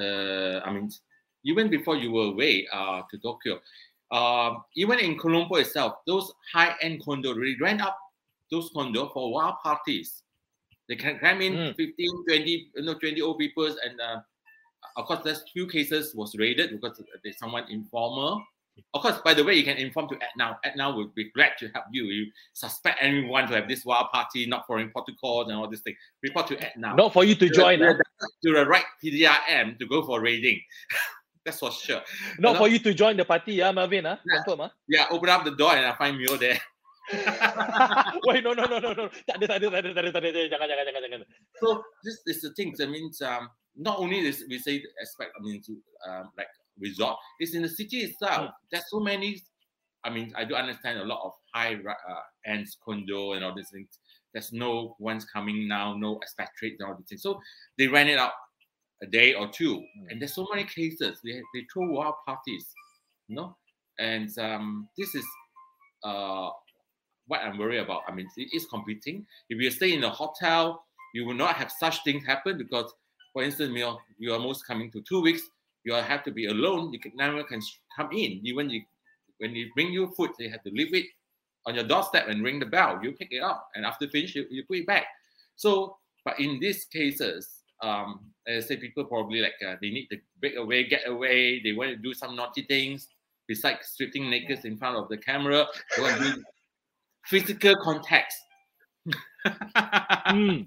uh, 0.00 0.58
i 0.66 0.72
mean 0.72 0.90
even 1.46 1.70
before 1.70 1.96
you 1.96 2.12
were 2.12 2.26
away 2.26 2.66
uh, 2.72 3.02
to 3.10 3.18
Tokyo, 3.18 3.58
uh, 4.10 4.54
even 4.76 4.98
in 4.98 5.18
Colombo 5.18 5.56
itself, 5.56 5.94
those 6.06 6.32
high-end 6.52 7.02
condos 7.04 7.36
really 7.36 7.56
ran 7.60 7.80
up 7.80 7.96
those 8.50 8.70
condos 8.72 9.12
for 9.12 9.32
wild 9.32 9.56
parties. 9.62 10.22
They 10.88 10.96
can 10.96 11.18
come 11.18 11.40
in 11.40 11.54
mm. 11.54 11.76
15, 11.76 12.24
20, 12.28 12.70
you 12.76 12.82
know, 12.82 12.94
20 12.94 13.20
old 13.20 13.38
people. 13.38 13.66
And 13.66 14.00
uh, 14.00 14.20
of 14.96 15.06
course, 15.06 15.20
there's 15.24 15.42
few 15.52 15.66
cases 15.66 16.14
was 16.14 16.36
raided 16.36 16.70
because 16.70 17.02
there's 17.24 17.38
someone 17.38 17.64
informer. 17.70 18.40
Of 18.92 19.02
course, 19.02 19.18
by 19.24 19.32
the 19.32 19.42
way, 19.42 19.54
you 19.54 19.64
can 19.64 19.78
inform 19.78 20.08
to 20.10 20.16
ActNow. 20.16 20.58
ActNow 20.64 20.96
would 20.96 21.14
be 21.14 21.30
glad 21.30 21.52
to 21.58 21.68
help 21.68 21.86
you. 21.90 22.04
You 22.04 22.30
suspect 22.52 22.98
anyone 23.00 23.48
to 23.48 23.54
have 23.54 23.68
this 23.68 23.84
wild 23.84 24.10
party, 24.12 24.46
not 24.46 24.66
following 24.66 24.90
protocols 24.90 25.48
and 25.48 25.56
all 25.56 25.68
this 25.68 25.80
thing. 25.80 25.96
Report 26.22 26.46
to 26.48 26.56
ActNow. 26.56 26.94
Not 26.94 27.12
for 27.12 27.24
you 27.24 27.34
to 27.36 27.48
join. 27.48 27.78
To, 27.78 27.94
huh? 27.94 28.26
to 28.44 28.52
the 28.52 28.66
right 28.66 28.84
PDRM 29.02 29.78
to 29.78 29.86
go 29.86 30.04
for 30.04 30.20
raiding. 30.20 30.60
That's 31.46 31.60
for 31.60 31.70
sure. 31.70 32.02
Not 32.40 32.58
for 32.58 32.66
you 32.66 32.80
to 32.80 32.92
join 32.92 33.16
the 33.16 33.24
party, 33.24 33.54
yeah, 33.62 33.70
Marvin. 33.70 34.04
Huh? 34.04 34.16
Yeah. 34.26 34.42
Confirm, 34.42 34.58
huh? 34.66 34.68
yeah, 34.88 35.06
open 35.10 35.28
up 35.30 35.44
the 35.44 35.54
door 35.54 35.76
and 35.76 35.86
I 35.86 35.94
find 35.94 36.18
Mio 36.18 36.36
there. 36.36 36.58
Wait, 38.26 38.42
no, 38.42 38.52
no, 38.52 38.66
no, 38.66 38.82
no, 38.82 38.90
no. 38.92 39.06
Tak 39.30 39.38
ada, 39.38 39.46
tak 39.46 39.62
ada, 39.62 39.66
tak 39.70 39.78
ada, 39.78 39.90
tak 39.94 40.02
ada, 40.02 40.10
tak 40.10 40.22
ada. 40.26 40.40
Jangan, 40.50 40.66
jangan, 40.66 40.84
jangan, 40.90 41.02
jangan. 41.06 41.20
So 41.62 41.66
this 42.02 42.18
is 42.26 42.42
the 42.42 42.50
thing. 42.58 42.74
That 42.74 42.90
means 42.90 43.22
um, 43.22 43.46
not 43.78 44.02
only 44.02 44.26
this 44.26 44.42
we 44.50 44.58
say 44.58 44.82
aspect. 44.98 45.30
I 45.38 45.40
mean, 45.46 45.62
to 45.70 45.78
um, 46.02 46.34
like 46.34 46.50
resort. 46.82 47.14
It's 47.38 47.54
in 47.54 47.62
the 47.62 47.70
city 47.70 48.10
itself. 48.10 48.50
Mm. 48.50 48.52
There's 48.74 48.90
so 48.90 48.98
many. 48.98 49.38
I 50.02 50.10
mean, 50.10 50.34
I 50.34 50.42
do 50.42 50.58
understand 50.58 50.98
a 50.98 51.06
lot 51.06 51.22
of 51.22 51.30
high 51.54 51.78
uh, 51.78 52.26
ends 52.42 52.74
condo 52.82 53.38
and 53.38 53.46
all 53.46 53.54
these 53.54 53.70
things. 53.70 54.02
There's 54.34 54.50
no 54.50 54.98
one's 54.98 55.24
coming 55.30 55.70
now, 55.70 55.94
no 55.94 56.18
expatriates 56.22 56.82
and 56.82 56.90
all 56.90 56.98
these 56.98 57.06
things. 57.06 57.22
So 57.22 57.38
they 57.78 57.86
rent 57.86 58.10
it 58.10 58.18
out 58.18 58.34
a 59.02 59.06
day 59.06 59.34
or 59.34 59.48
two, 59.48 59.76
mm. 59.78 60.10
and 60.10 60.20
there's 60.20 60.34
so 60.34 60.46
many 60.52 60.64
cases. 60.64 61.20
They 61.24 61.42
they 61.54 61.66
throw 61.72 61.90
wild 61.90 62.14
parties, 62.26 62.66
you 63.28 63.36
know, 63.36 63.56
and 63.98 64.28
um, 64.38 64.88
this 64.96 65.14
is 65.14 65.24
uh, 66.04 66.50
what 67.26 67.40
I'm 67.40 67.58
worried 67.58 67.78
about. 67.78 68.02
I 68.08 68.12
mean, 68.12 68.28
it 68.36 68.48
is 68.52 68.66
competing. 68.66 69.26
If 69.48 69.60
you 69.60 69.70
stay 69.70 69.92
in 69.92 70.04
a 70.04 70.10
hotel, 70.10 70.84
you 71.14 71.24
will 71.26 71.34
not 71.34 71.56
have 71.56 71.72
such 71.72 72.02
things 72.04 72.24
happen 72.24 72.58
because, 72.58 72.92
for 73.32 73.42
instance, 73.42 73.72
you 73.74 73.86
are, 73.86 73.98
you 74.18 74.32
are 74.32 74.38
most 74.38 74.66
coming 74.66 74.90
to 74.92 75.02
two 75.08 75.22
weeks, 75.22 75.42
you 75.84 75.94
have 75.94 76.24
to 76.24 76.30
be 76.30 76.46
alone. 76.46 76.92
You 76.92 77.00
can 77.00 77.12
never 77.16 77.42
can 77.44 77.60
come 77.96 78.10
in. 78.12 78.40
Even 78.44 78.70
you, 78.70 78.82
when 79.38 79.54
you 79.54 79.70
bring 79.74 79.92
you 79.92 80.12
food, 80.16 80.30
they 80.38 80.48
have 80.48 80.62
to 80.64 80.70
leave 80.70 80.94
it 80.94 81.06
on 81.66 81.74
your 81.74 81.84
doorstep 81.84 82.28
and 82.28 82.44
ring 82.44 82.58
the 82.58 82.66
bell. 82.66 82.98
You 83.02 83.12
pick 83.12 83.28
it 83.30 83.42
up, 83.42 83.68
and 83.74 83.84
after 83.84 84.08
finish, 84.08 84.34
you, 84.34 84.46
you 84.50 84.64
put 84.66 84.78
it 84.78 84.86
back. 84.86 85.06
So, 85.56 85.96
but 86.24 86.38
in 86.38 86.58
these 86.60 86.84
cases, 86.86 87.48
um, 87.82 88.20
I 88.48 88.60
say, 88.60 88.76
people 88.76 89.04
probably 89.04 89.40
like 89.40 89.54
uh, 89.66 89.74
they 89.80 89.90
need 89.90 90.06
to 90.08 90.18
break 90.40 90.56
away, 90.56 90.84
get 90.84 91.06
away. 91.08 91.60
They 91.62 91.72
want 91.72 91.90
to 91.90 91.96
do 91.96 92.14
some 92.14 92.36
naughty 92.36 92.62
things 92.62 93.08
besides 93.48 93.88
stripping 93.88 94.30
naked 94.30 94.64
in 94.64 94.76
front 94.76 94.96
of 94.96 95.08
the 95.08 95.16
camera. 95.16 95.66
They 95.96 96.02
want 96.02 96.18
to 96.18 96.32
do 96.34 96.44
physical 97.26 97.74
contact. 97.76 98.34
mm. 99.46 100.66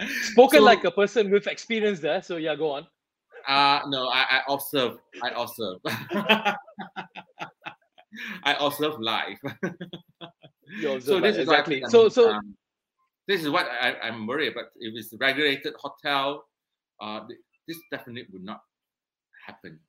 Spoken 0.22 0.60
so, 0.60 0.64
like 0.64 0.84
a 0.84 0.90
person 0.90 1.30
with 1.30 1.46
experience 1.46 2.00
there. 2.00 2.22
So 2.22 2.36
yeah, 2.36 2.54
go 2.54 2.72
on. 2.72 2.86
Uh 3.46 3.80
no, 3.88 4.08
I, 4.08 4.24
I 4.30 4.40
observe. 4.48 4.98
I 5.22 5.30
observe. 5.30 5.78
I 8.44 8.56
observe 8.60 9.00
live. 9.00 9.38
so 11.00 11.20
this 11.20 11.36
exactly. 11.36 11.82
Is 11.82 11.90
so 11.90 12.08
so 12.08 12.32
um, 12.32 12.56
this 13.26 13.42
is 13.42 13.50
what 13.50 13.66
I, 13.80 13.94
I'm 14.02 14.26
worried 14.26 14.52
about. 14.52 14.66
If 14.78 14.94
it's 14.96 15.14
regulated 15.20 15.74
hotel, 15.78 16.44
uh, 17.00 17.20
this 17.66 17.78
definitely 17.90 18.26
would 18.32 18.44
not 18.44 18.62
happen. 19.46 19.80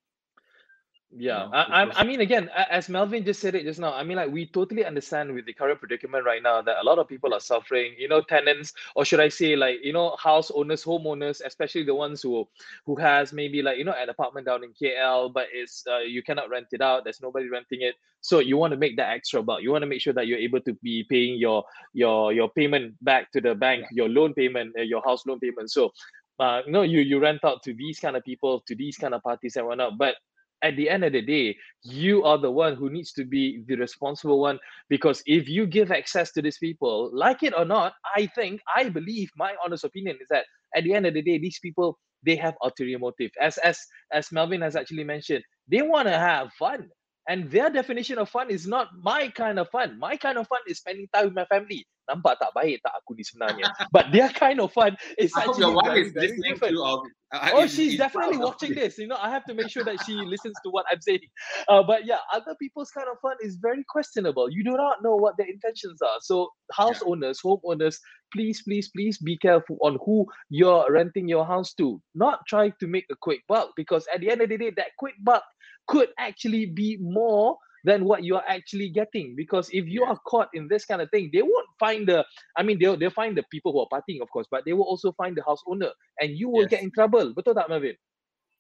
Yeah, 1.12 1.46
you 1.46 1.50
know, 1.50 1.58
I, 1.58 2.02
I 2.02 2.04
mean, 2.04 2.22
again, 2.22 2.52
as 2.70 2.88
Melvin 2.88 3.26
just 3.26 3.40
said 3.40 3.56
it 3.56 3.64
just 3.64 3.80
now, 3.80 3.94
I 3.94 4.04
mean, 4.04 4.18
like 4.18 4.30
we 4.30 4.46
totally 4.46 4.86
understand 4.86 5.34
with 5.34 5.48
the 5.48 5.54
current 5.54 5.80
predicament 5.80 6.24
right 6.24 6.44
now 6.44 6.62
that 6.62 6.78
a 6.80 6.86
lot 6.86 7.00
of 7.00 7.08
people 7.08 7.34
are 7.34 7.40
suffering. 7.40 7.96
You 7.98 8.08
know, 8.08 8.22
tenants, 8.22 8.74
or 8.96 9.06
should 9.06 9.20
I 9.20 9.30
say, 9.30 9.56
like 9.56 9.78
you 9.82 9.92
know, 9.92 10.16
house 10.22 10.52
owners, 10.52 10.84
homeowners, 10.84 11.42
especially 11.44 11.82
the 11.84 11.96
ones 11.96 12.22
who 12.22 12.48
who 12.86 12.96
has 12.98 13.34
maybe 13.34 13.64
like 13.64 13.80
you 13.80 13.86
know 13.86 13.96
an 13.98 14.10
apartment 14.10 14.46
down 14.46 14.64
in 14.64 14.72
KL, 14.72 15.34
but 15.34 15.48
it's 15.52 15.84
uh, 15.90 15.98
you 15.98 16.22
cannot 16.22 16.52
rent 16.52 16.68
it 16.74 16.82
out. 16.82 17.06
There's 17.06 17.22
nobody 17.24 17.50
renting 17.50 17.82
it, 17.82 17.96
so 18.22 18.38
you 18.38 18.58
want 18.58 18.74
to 18.74 18.78
make 18.78 18.96
that 18.98 19.10
extra 19.10 19.42
buck. 19.42 19.64
You 19.64 19.72
want 19.72 19.82
to 19.82 19.88
make 19.88 20.02
sure 20.02 20.14
that 20.14 20.28
you're 20.28 20.38
able 20.38 20.62
to 20.62 20.74
be 20.84 21.06
paying 21.10 21.40
your 21.40 21.64
your 21.92 22.34
your 22.34 22.50
payment 22.50 23.04
back 23.04 23.32
to 23.32 23.42
the 23.42 23.56
bank, 23.56 23.86
your 23.92 24.10
loan 24.10 24.36
payment, 24.36 24.76
uh, 24.78 24.84
your 24.84 25.02
house 25.02 25.26
loan 25.26 25.40
payment. 25.40 25.72
So 25.72 25.92
uh, 26.40 26.62
know, 26.68 26.82
you 26.84 27.02
you 27.02 27.20
rent 27.20 27.44
out 27.44 27.64
to 27.64 27.74
these 27.74 28.00
kind 28.00 28.16
of 28.16 28.24
people, 28.24 28.62
to 28.68 28.76
these 28.76 28.98
kind 28.98 29.14
of 29.14 29.22
parties 29.24 29.56
and 29.56 29.68
whatnot. 29.68 29.98
But 29.98 30.16
at 30.64 30.76
the 30.76 30.90
end 30.90 31.04
of 31.04 31.14
the 31.14 31.22
day, 31.22 31.56
you 31.84 32.24
are 32.24 32.38
the 32.38 32.52
one 32.52 32.76
who 32.76 32.90
needs 32.90 33.14
to 33.14 33.26
be 33.26 33.64
the 33.68 33.76
responsible 33.76 34.40
one 34.40 34.60
because 34.90 35.24
if 35.26 35.48
you 35.48 35.66
give 35.66 35.92
access 35.92 36.32
to 36.34 36.42
these 36.42 36.58
people, 36.58 37.10
like 37.14 37.44
it 37.44 37.54
or 37.58 37.66
not, 37.66 37.94
I 38.16 38.28
think, 38.36 38.62
I 38.76 38.90
believe, 38.90 39.30
my 39.38 39.56
honest 39.64 39.86
opinion 39.86 40.18
is 40.22 40.28
that 40.30 40.46
at 40.76 40.84
the 40.84 40.94
end 40.94 41.06
of 41.06 41.14
the 41.14 41.22
day, 41.22 41.38
these 41.38 41.60
people 41.60 41.98
they 42.24 42.36
have 42.36 42.56
ulterior 42.62 43.00
motive. 43.00 43.32
As 43.40 43.58
as 43.60 43.80
as 44.12 44.32
Melvin 44.32 44.62
has 44.62 44.76
actually 44.76 45.04
mentioned, 45.06 45.44
they 45.68 45.82
want 45.82 46.08
to 46.08 46.18
have 46.18 46.52
fun. 46.54 46.90
And 47.30 47.46
their 47.52 47.70
definition 47.70 48.18
of 48.18 48.28
fun 48.28 48.50
is 48.50 48.66
not 48.66 48.90
my 49.04 49.30
kind 49.30 49.60
of 49.60 49.70
fun. 49.70 50.00
My 50.00 50.18
kind 50.18 50.40
of 50.40 50.48
fun 50.48 50.62
is 50.68 50.80
spending 50.80 51.08
time 51.14 51.26
with 51.26 51.36
my 51.36 51.46
family. 51.46 51.86
Nampak 52.10 52.42
tak 52.42 52.58
baik 52.58 52.82
tak 52.82 52.90
aku 52.98 53.14
ni 53.14 53.22
sebenarnya. 53.22 53.70
But 53.94 54.10
their 54.10 54.34
kind 54.34 54.58
of 54.58 54.74
fun 54.74 54.98
is 55.22 55.30
I 55.38 55.46
actually 55.46 55.78
very, 55.86 56.10
very 56.10 56.42
different. 56.42 56.74
To, 56.74 57.06
oh, 57.54 57.70
she's 57.70 58.02
definitely 58.02 58.42
watching 58.42 58.74
this. 58.74 58.98
You 58.98 59.06
know, 59.06 59.22
I 59.22 59.30
have 59.30 59.46
to 59.46 59.54
make 59.54 59.70
sure 59.70 59.86
that 59.86 60.02
she 60.10 60.18
listens 60.18 60.58
to 60.66 60.74
what 60.74 60.90
I'm 60.90 61.06
saying. 61.06 61.30
Uh, 61.70 61.86
but 61.86 62.10
yeah, 62.10 62.18
other 62.34 62.58
people's 62.58 62.90
kind 62.90 63.06
of 63.06 63.22
fun 63.22 63.38
is 63.46 63.62
very 63.62 63.86
questionable. 63.86 64.50
You 64.50 64.66
do 64.66 64.74
not 64.74 65.06
know 65.06 65.14
what 65.14 65.38
their 65.38 65.46
intentions 65.46 66.02
are. 66.02 66.18
So 66.26 66.50
house 66.74 67.06
yeah. 67.06 67.14
owners, 67.14 67.38
home 67.46 67.62
owners, 67.62 68.02
please, 68.34 68.66
please, 68.66 68.90
please 68.90 69.22
be 69.22 69.38
careful 69.38 69.78
on 69.86 70.02
who 70.02 70.26
you're 70.50 70.90
renting 70.90 71.30
your 71.30 71.46
house 71.46 71.78
to. 71.78 72.02
Not 72.18 72.42
trying 72.50 72.74
to 72.82 72.90
make 72.90 73.06
a 73.14 73.18
quick 73.22 73.46
buck 73.46 73.78
because 73.78 74.10
at 74.10 74.22
the 74.22 74.34
end 74.34 74.42
of 74.42 74.50
the 74.50 74.58
day, 74.58 74.74
that 74.82 74.98
quick 74.98 75.14
buck 75.22 75.46
could 75.90 76.10
actually 76.18 76.68
be 76.68 76.98
more 77.02 77.58
than 77.84 78.06
what 78.06 78.24
you 78.24 78.36
are 78.36 78.44
actually 78.48 78.90
getting. 78.90 79.36
Because 79.36 79.70
if 79.74 79.86
you 79.88 80.04
are 80.04 80.18
caught 80.28 80.50
in 80.54 80.68
this 80.70 80.86
kind 80.86 81.02
of 81.02 81.10
thing, 81.10 81.30
they 81.34 81.42
won't 81.42 81.68
find 81.80 82.08
the, 82.08 82.24
I 82.58 82.64
mean, 82.64 82.78
they'll, 82.80 82.98
they'll 82.98 83.10
find 83.10 83.36
the 83.36 83.44
people 83.52 83.72
who 83.74 83.82
are 83.82 83.90
partying, 83.92 84.22
of 84.22 84.30
course, 84.30 84.48
but 84.52 84.64
they 84.66 84.74
will 84.74 84.86
also 84.86 85.12
find 85.14 85.36
the 85.36 85.44
house 85.44 85.62
owner 85.68 85.90
and 86.20 86.38
you 86.38 86.50
will 86.50 86.62
yes. 86.62 86.70
get 86.70 86.84
in 86.84 86.92
trouble. 86.92 87.34
Betul 87.34 87.56
tak, 87.56 87.70
Melvin? 87.70 87.96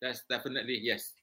That's 0.01 0.23
definitely, 0.29 0.79
yes. 0.81 1.13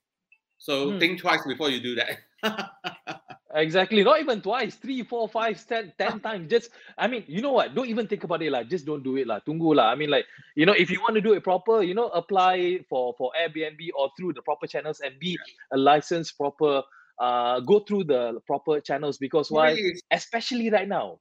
So 0.57 0.91
hmm. 0.91 0.99
think 0.99 1.19
twice 1.19 1.45
before 1.45 1.69
you 1.69 1.81
do 1.81 1.95
that. 1.99 3.21
exactly. 3.53 4.03
Not 4.03 4.19
even 4.19 4.41
twice, 4.41 4.75
three, 4.75 5.03
four, 5.03 5.27
five, 5.27 5.65
ten, 5.67 5.93
ten 5.97 6.19
times. 6.19 6.49
Just, 6.49 6.71
I 6.97 7.07
mean, 7.07 7.23
you 7.27 7.41
know 7.41 7.53
what? 7.53 7.75
Don't 7.75 7.87
even 7.87 8.07
think 8.07 8.23
about 8.23 8.41
it. 8.41 8.51
Like, 8.51 8.69
just 8.69 8.85
don't 8.85 9.03
do 9.03 9.17
it. 9.17 9.27
Like, 9.27 9.45
tunggu 9.45 9.75
lah. 9.75 9.91
I 9.91 9.95
mean, 9.95 10.09
like, 10.09 10.25
you 10.55 10.65
know, 10.65 10.73
if 10.73 10.89
you 10.89 10.99
want 11.01 11.15
to 11.15 11.21
do 11.21 11.33
it 11.33 11.43
proper, 11.43 11.81
you 11.81 11.93
know, 11.93 12.07
apply 12.09 12.85
for 12.89 13.13
for 13.17 13.31
Airbnb 13.39 13.79
or 13.97 14.09
through 14.17 14.33
the 14.33 14.41
proper 14.41 14.67
channels 14.67 14.99
and 14.99 15.17
be 15.19 15.37
a 15.71 15.77
licensed 15.77 16.37
proper. 16.37 16.83
Uh, 17.17 17.59
go 17.61 17.79
through 17.79 18.03
the 18.03 18.39
proper 18.45 18.79
channels 18.79 19.17
because 19.17 19.49
why? 19.49 19.73
Especially 20.11 20.69
right 20.69 20.87
now. 20.87 21.17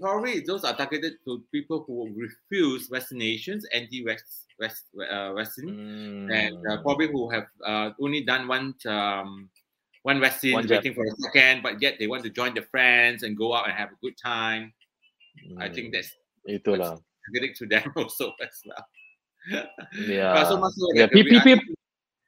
Probably 0.00 0.38
those 0.38 0.62
are 0.62 0.70
targeted 0.70 1.18
to 1.26 1.42
people 1.50 1.82
who 1.82 2.14
refuse 2.14 2.88
vaccinations, 2.88 3.66
anti-vax 3.74 4.46
West, 4.58 4.84
uh, 4.94 5.34
mm. 5.34 6.30
and 6.30 6.56
uh, 6.70 6.80
probably 6.82 7.08
who 7.08 7.28
have 7.30 7.46
uh, 7.66 7.90
only 8.00 8.22
done 8.22 8.46
one 8.46 8.74
um, 8.86 9.50
one 10.06 10.20
vaccine, 10.20 10.52
one 10.52 10.68
waiting 10.68 10.94
for 10.94 11.02
a 11.04 11.10
second, 11.18 11.64
but 11.64 11.82
yet 11.82 11.96
they 11.98 12.06
want 12.06 12.22
to 12.22 12.30
join 12.30 12.54
the 12.54 12.62
friends 12.62 13.24
and 13.24 13.36
go 13.36 13.52
out 13.52 13.66
and 13.66 13.74
have 13.74 13.88
a 13.88 13.98
good 14.00 14.14
time. 14.16 14.72
Mm. 15.50 15.60
I 15.60 15.68
think 15.68 15.92
that's 15.92 16.14
itulah 16.48 17.02
getting 17.34 17.52
to 17.58 17.66
them 17.66 17.90
also 17.96 18.30
as 18.38 18.62
well. 18.62 19.66
yeah. 20.06 20.46
so 20.46 20.58
much 20.62 20.74
so 20.78 20.86
yeah. 20.94 21.08
We, 21.12 21.26
I, 21.34 21.58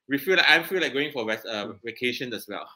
we 0.09 0.19
feel 0.19 0.37
like 0.37 0.51
I 0.51 0.61
feel 0.65 0.81
like 0.81 0.93
going 0.93 1.13
for 1.13 1.23
uh, 1.31 1.79
vacation 1.87 2.35
as 2.35 2.51
well. 2.51 2.67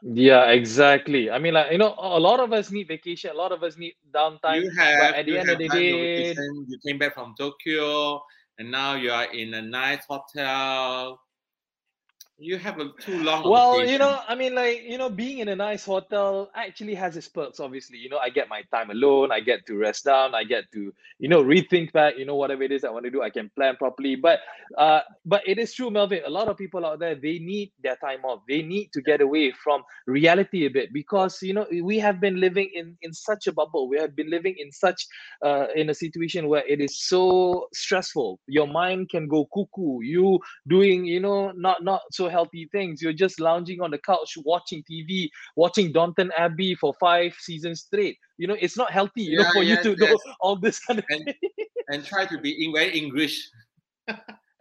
Yeah, 0.00 0.48
exactly. 0.48 1.30
I 1.30 1.38
mean, 1.38 1.52
like 1.52 1.70
you 1.70 1.76
know, 1.76 1.92
a 1.98 2.20
lot 2.20 2.40
of 2.40 2.56
us 2.56 2.72
need 2.72 2.88
vacation. 2.88 3.32
A 3.32 3.36
lot 3.36 3.52
of 3.52 3.62
us 3.62 3.76
need 3.76 3.96
downtime. 4.16 4.64
You 4.64 4.72
have, 4.80 5.12
but 5.12 5.14
at 5.20 5.26
the 5.26 5.36
end 5.36 5.50
of 5.50 5.58
the 5.58 5.68
day, 5.68 6.32
you 6.32 6.78
came 6.86 6.96
back 6.96 7.12
from 7.12 7.34
Tokyo, 7.36 8.24
and 8.56 8.70
now 8.70 8.96
you 8.96 9.12
are 9.12 9.28
in 9.28 9.52
a 9.52 9.60
nice 9.60 10.08
hotel 10.08 11.20
you 12.38 12.58
have 12.58 12.80
a 12.80 12.90
too 13.00 13.22
long. 13.22 13.48
Well, 13.48 13.74
vacation. 13.74 13.92
you 13.92 13.98
know, 13.98 14.20
I 14.26 14.34
mean, 14.34 14.54
like 14.54 14.82
you 14.82 14.98
know, 14.98 15.08
being 15.08 15.38
in 15.38 15.48
a 15.48 15.56
nice 15.56 15.84
hotel 15.84 16.50
actually 16.54 16.94
has 16.94 17.16
its 17.16 17.28
perks. 17.28 17.60
Obviously, 17.60 17.98
you 17.98 18.08
know, 18.08 18.18
I 18.18 18.28
get 18.28 18.48
my 18.48 18.62
time 18.72 18.90
alone. 18.90 19.30
I 19.30 19.40
get 19.40 19.66
to 19.66 19.76
rest 19.76 20.04
down. 20.04 20.34
I 20.34 20.42
get 20.42 20.64
to 20.72 20.92
you 21.20 21.28
know 21.28 21.44
rethink 21.44 21.92
back. 21.92 22.14
You 22.18 22.24
know, 22.24 22.34
whatever 22.34 22.64
it 22.64 22.72
is 22.72 22.82
I 22.82 22.90
want 22.90 23.04
to 23.04 23.10
do, 23.10 23.22
I 23.22 23.30
can 23.30 23.50
plan 23.54 23.76
properly. 23.76 24.16
But 24.16 24.40
uh, 24.76 25.00
but 25.24 25.42
it 25.46 25.58
is 25.58 25.72
true, 25.74 25.90
Melvin. 25.90 26.22
A 26.26 26.30
lot 26.30 26.48
of 26.48 26.56
people 26.56 26.84
out 26.84 26.98
there 26.98 27.14
they 27.14 27.38
need 27.38 27.70
their 27.82 27.96
time 27.96 28.24
off. 28.24 28.42
They 28.48 28.62
need 28.62 28.90
to 28.94 29.00
get 29.00 29.20
away 29.20 29.52
from 29.52 29.84
reality 30.06 30.66
a 30.66 30.70
bit 30.70 30.92
because 30.92 31.40
you 31.40 31.54
know 31.54 31.66
we 31.82 31.98
have 32.00 32.20
been 32.20 32.40
living 32.40 32.68
in 32.74 32.96
in 33.02 33.12
such 33.12 33.46
a 33.46 33.52
bubble. 33.52 33.88
We 33.88 33.98
have 33.98 34.16
been 34.16 34.30
living 34.30 34.56
in 34.58 34.72
such 34.72 35.06
uh 35.44 35.66
in 35.76 35.88
a 35.88 35.94
situation 35.94 36.48
where 36.48 36.66
it 36.66 36.80
is 36.80 37.06
so 37.06 37.68
stressful. 37.72 38.40
Your 38.48 38.66
mind 38.66 39.10
can 39.10 39.28
go 39.28 39.46
cuckoo. 39.54 40.02
You 40.02 40.40
doing 40.66 41.04
you 41.04 41.20
know 41.20 41.52
not 41.52 41.84
not 41.84 42.02
so 42.10 42.23
healthy 42.30 42.68
things. 42.72 43.02
You're 43.02 43.12
just 43.12 43.40
lounging 43.40 43.80
on 43.80 43.90
the 43.90 43.98
couch 43.98 44.34
watching 44.44 44.82
TV, 44.90 45.28
watching 45.56 45.92
Downton 45.92 46.30
Abbey 46.36 46.74
for 46.74 46.94
five 47.00 47.34
seasons 47.38 47.82
straight. 47.82 48.18
You 48.38 48.46
know, 48.46 48.56
it's 48.60 48.76
not 48.76 48.90
healthy, 48.90 49.22
you 49.22 49.38
yeah, 49.38 49.44
know, 49.44 49.52
for 49.52 49.62
yes, 49.62 49.84
you 49.84 49.94
to 49.94 50.00
yes. 50.00 50.10
do 50.10 50.32
all 50.40 50.56
this 50.56 50.80
kind 50.80 50.98
of 50.98 51.04
and, 51.10 51.34
and 51.88 52.04
try 52.04 52.26
to 52.26 52.38
be 52.38 52.70
very 52.72 52.96
English. 52.96 53.48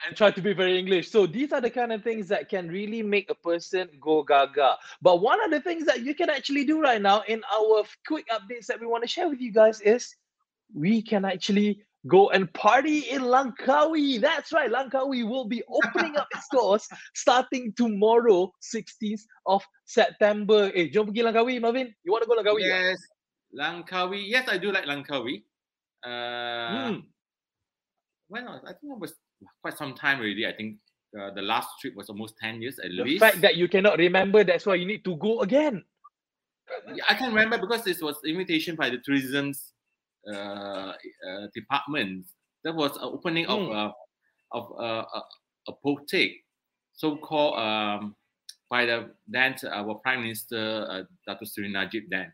and 0.05 0.15
try 0.15 0.31
to 0.31 0.41
be 0.41 0.53
very 0.53 0.77
English. 0.77 1.09
So 1.09 1.25
these 1.25 1.53
are 1.53 1.61
the 1.61 1.69
kind 1.69 1.93
of 1.93 2.03
things 2.03 2.27
that 2.27 2.49
can 2.49 2.67
really 2.67 3.01
make 3.01 3.29
a 3.29 3.35
person 3.35 3.87
go 4.01 4.23
gaga. 4.23 4.75
But 5.01 5.21
one 5.21 5.43
of 5.43 5.51
the 5.51 5.61
things 5.61 5.85
that 5.85 6.01
you 6.01 6.13
can 6.13 6.29
actually 6.29 6.65
do 6.65 6.81
right 6.81 7.01
now 7.01 7.23
in 7.27 7.41
our 7.53 7.83
quick 8.05 8.27
updates 8.29 8.65
that 8.67 8.79
we 8.79 8.87
want 8.87 9.03
to 9.03 9.07
share 9.07 9.29
with 9.29 9.39
you 9.39 9.51
guys 9.51 9.79
is 9.81 10.15
we 10.73 11.01
can 11.01 11.23
actually 11.25 11.83
go 12.07 12.29
and 12.29 12.51
party 12.53 13.09
in 13.09 13.21
Langkawi. 13.23 14.19
That's 14.19 14.51
right, 14.51 14.71
Langkawi 14.71 15.27
will 15.27 15.45
be 15.45 15.63
opening 15.69 16.15
up 16.17 16.27
its 16.35 16.47
doors 16.51 16.87
starting 17.15 17.73
tomorrow, 17.77 18.51
16th 18.75 19.21
of 19.45 19.63
September. 19.85 20.71
Eh, 20.75 20.89
jom 20.93 21.07
pergi 21.09 21.23
Langkawi, 21.23 21.61
Marvin. 21.61 21.93
You 22.03 22.11
want 22.11 22.23
to 22.23 22.29
go 22.29 22.35
Langkawi? 22.35 22.67
Yes, 22.67 22.99
Langkawi. 23.57 24.23
Yes, 24.27 24.47
I 24.49 24.57
do 24.57 24.71
like 24.71 24.85
Langkawi. 24.85 25.43
Uh, 26.03 26.91
hmm. 26.91 26.99
When 28.27 28.47
I 28.47 28.73
think 28.79 28.93
it 28.93 28.99
was 28.99 29.13
quite 29.61 29.77
some 29.77 29.93
time 29.93 30.19
already. 30.19 30.45
I 30.45 30.53
think 30.53 30.77
uh, 31.19 31.31
the 31.33 31.41
last 31.41 31.69
trip 31.79 31.95
was 31.95 32.09
almost 32.09 32.35
10 32.41 32.61
years 32.61 32.79
at 32.79 32.89
the 32.89 33.03
least. 33.03 33.19
The 33.21 33.25
fact 33.27 33.41
that 33.41 33.55
you 33.55 33.67
cannot 33.67 33.97
remember, 33.97 34.43
that's 34.43 34.65
why 34.65 34.75
you 34.75 34.85
need 34.85 35.03
to 35.05 35.15
go 35.17 35.41
again. 35.41 35.83
I 37.07 37.13
can 37.15 37.33
remember 37.33 37.57
because 37.57 37.83
this 37.83 38.01
was 38.01 38.15
invitation 38.25 38.75
by 38.75 38.89
the 38.89 38.97
tourism's 38.97 39.73
department. 41.53 42.25
There 42.63 42.73
was 42.73 42.95
an 42.97 43.03
opening 43.03 43.45
of 43.47 43.59
Mm. 43.59 43.75
uh, 43.75 43.91
of 44.51 44.71
uh, 44.79 45.03
a, 45.13 45.21
a 45.67 45.73
boutique, 45.83 46.45
so 46.93 47.17
called 47.17 47.57
um, 47.59 48.15
by 48.69 48.85
the 48.85 49.11
then 49.27 49.55
our 49.71 49.95
Prime 49.95 50.21
Minister 50.21 50.85
uh, 50.89 51.03
Dato 51.27 51.45
Sri 51.45 51.67
Najib. 51.71 52.03
Then 52.09 52.31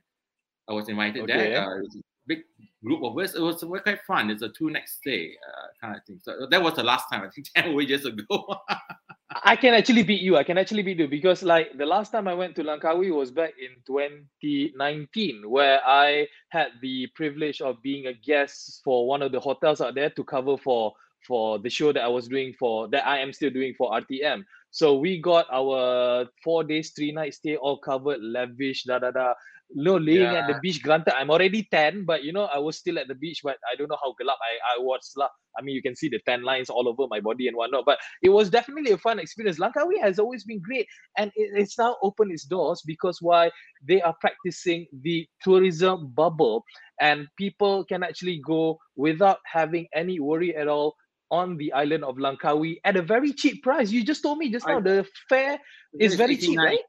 I 0.69 0.73
was 0.73 0.89
invited 0.89 1.23
Okay. 1.23 1.33
there. 1.33 1.61
Uh, 1.63 1.79
a 1.79 2.01
big 2.27 2.43
group 2.83 3.01
of 3.03 3.17
us. 3.17 3.33
It 3.33 3.41
was 3.41 3.63
quite 3.63 4.01
fun. 4.05 4.29
It's 4.29 4.43
a 4.43 4.49
two 4.49 4.69
next 4.69 4.99
day 5.03 5.33
uh, 5.47 5.67
kind 5.81 5.95
of 5.97 6.03
thing. 6.05 6.19
So 6.21 6.45
that 6.51 6.61
was 6.61 6.75
the 6.75 6.83
last 6.83 7.09
time 7.09 7.23
I 7.23 7.29
think 7.29 7.47
ten 7.55 7.73
years 7.79 8.05
ago. 8.05 8.55
I 9.31 9.55
can 9.55 9.75
actually 9.75 10.03
beat 10.03 10.21
you. 10.21 10.37
I 10.37 10.43
can 10.43 10.57
actually 10.57 10.81
beat 10.81 10.97
you 10.97 11.07
because 11.07 11.43
like 11.43 11.77
the 11.77 11.85
last 11.85 12.11
time 12.11 12.27
I 12.27 12.33
went 12.33 12.55
to 12.55 12.63
Langkawi 12.63 13.13
was 13.15 13.29
back 13.29 13.53
in 13.61 13.75
2019, 13.85 15.49
where 15.49 15.79
I 15.85 16.27
had 16.49 16.69
the 16.81 17.07
privilege 17.13 17.61
of 17.61 17.81
being 17.83 18.07
a 18.07 18.13
guest 18.13 18.81
for 18.83 19.07
one 19.07 19.21
of 19.21 19.31
the 19.31 19.39
hotels 19.39 19.81
out 19.81 19.93
there 19.93 20.09
to 20.09 20.23
cover 20.23 20.57
for 20.57 20.93
for 21.27 21.59
the 21.59 21.69
show 21.69 21.93
that 21.93 22.01
I 22.03 22.07
was 22.07 22.27
doing 22.27 22.53
for 22.57 22.87
that 22.89 23.05
I 23.05 23.19
am 23.19 23.31
still 23.33 23.51
doing 23.51 23.75
for 23.77 23.91
RTM. 23.91 24.43
So 24.71 24.97
we 24.97 25.21
got 25.21 25.45
our 25.51 26.25
four 26.43 26.63
days, 26.63 26.91
three 26.95 27.11
nights 27.11 27.37
stay 27.37 27.55
all 27.55 27.77
covered, 27.77 28.21
lavish, 28.21 28.83
da 28.85 28.97
da 28.97 29.11
da. 29.11 29.33
No, 29.71 29.97
laying 29.97 30.35
at 30.35 30.47
the 30.47 30.55
beach. 30.55 30.81
Granted, 30.81 31.13
I'm 31.15 31.29
already 31.29 31.67
tan, 31.71 32.03
but 32.05 32.23
you 32.23 32.33
know, 32.33 32.45
I 32.45 32.57
was 32.57 32.77
still 32.77 32.97
at 32.97 33.07
the 33.07 33.13
beach, 33.15 33.41
but 33.43 33.57
I 33.71 33.75
don't 33.75 33.87
know 33.89 33.97
how 34.01 34.15
gelap 34.19 34.37
I, 34.41 34.75
I 34.75 34.79
was. 34.79 35.13
lah. 35.15 35.29
I 35.57 35.61
mean, 35.61 35.75
you 35.75 35.81
can 35.81 35.95
see 35.95 36.09
the 36.09 36.19
tan 36.25 36.41
lines 36.43 36.69
all 36.69 36.87
over 36.87 37.05
my 37.09 37.19
body 37.19 37.47
and 37.47 37.55
whatnot. 37.55 37.85
But 37.85 37.99
it 38.23 38.29
was 38.29 38.49
definitely 38.49 38.91
a 38.91 38.97
fun 38.97 39.19
experience. 39.19 39.59
Langkawi 39.59 39.99
has 40.01 40.17
always 40.17 40.43
been 40.43 40.59
great, 40.61 40.87
and 41.17 41.31
it, 41.35 41.51
it's 41.55 41.77
now 41.77 41.97
opened 42.01 42.31
its 42.31 42.45
doors 42.45 42.81
because 42.85 43.19
why 43.21 43.51
they 43.87 44.01
are 44.01 44.15
practicing 44.19 44.87
the 45.03 45.27
tourism 45.43 46.11
bubble, 46.15 46.63
and 46.99 47.27
people 47.37 47.85
can 47.85 48.01
actually 48.03 48.41
go 48.45 48.79
without 48.95 49.37
having 49.45 49.87
any 49.93 50.19
worry 50.19 50.55
at 50.55 50.67
all 50.67 50.95
on 51.31 51.57
the 51.57 51.71
island 51.73 52.03
of 52.03 52.15
Langkawi 52.15 52.77
at 52.85 52.97
a 52.97 53.03
very 53.03 53.33
cheap 53.33 53.61
price. 53.61 53.91
You 53.91 54.03
just 54.03 54.23
told 54.23 54.39
me 54.39 54.49
just 54.51 54.67
I- 54.67 54.73
now 54.73 54.79
the 54.79 55.05
fare 55.29 55.59
is 55.99 56.15
very 56.15 56.37
cheap, 56.37 56.61
89 56.61 56.65
right? 56.65 56.81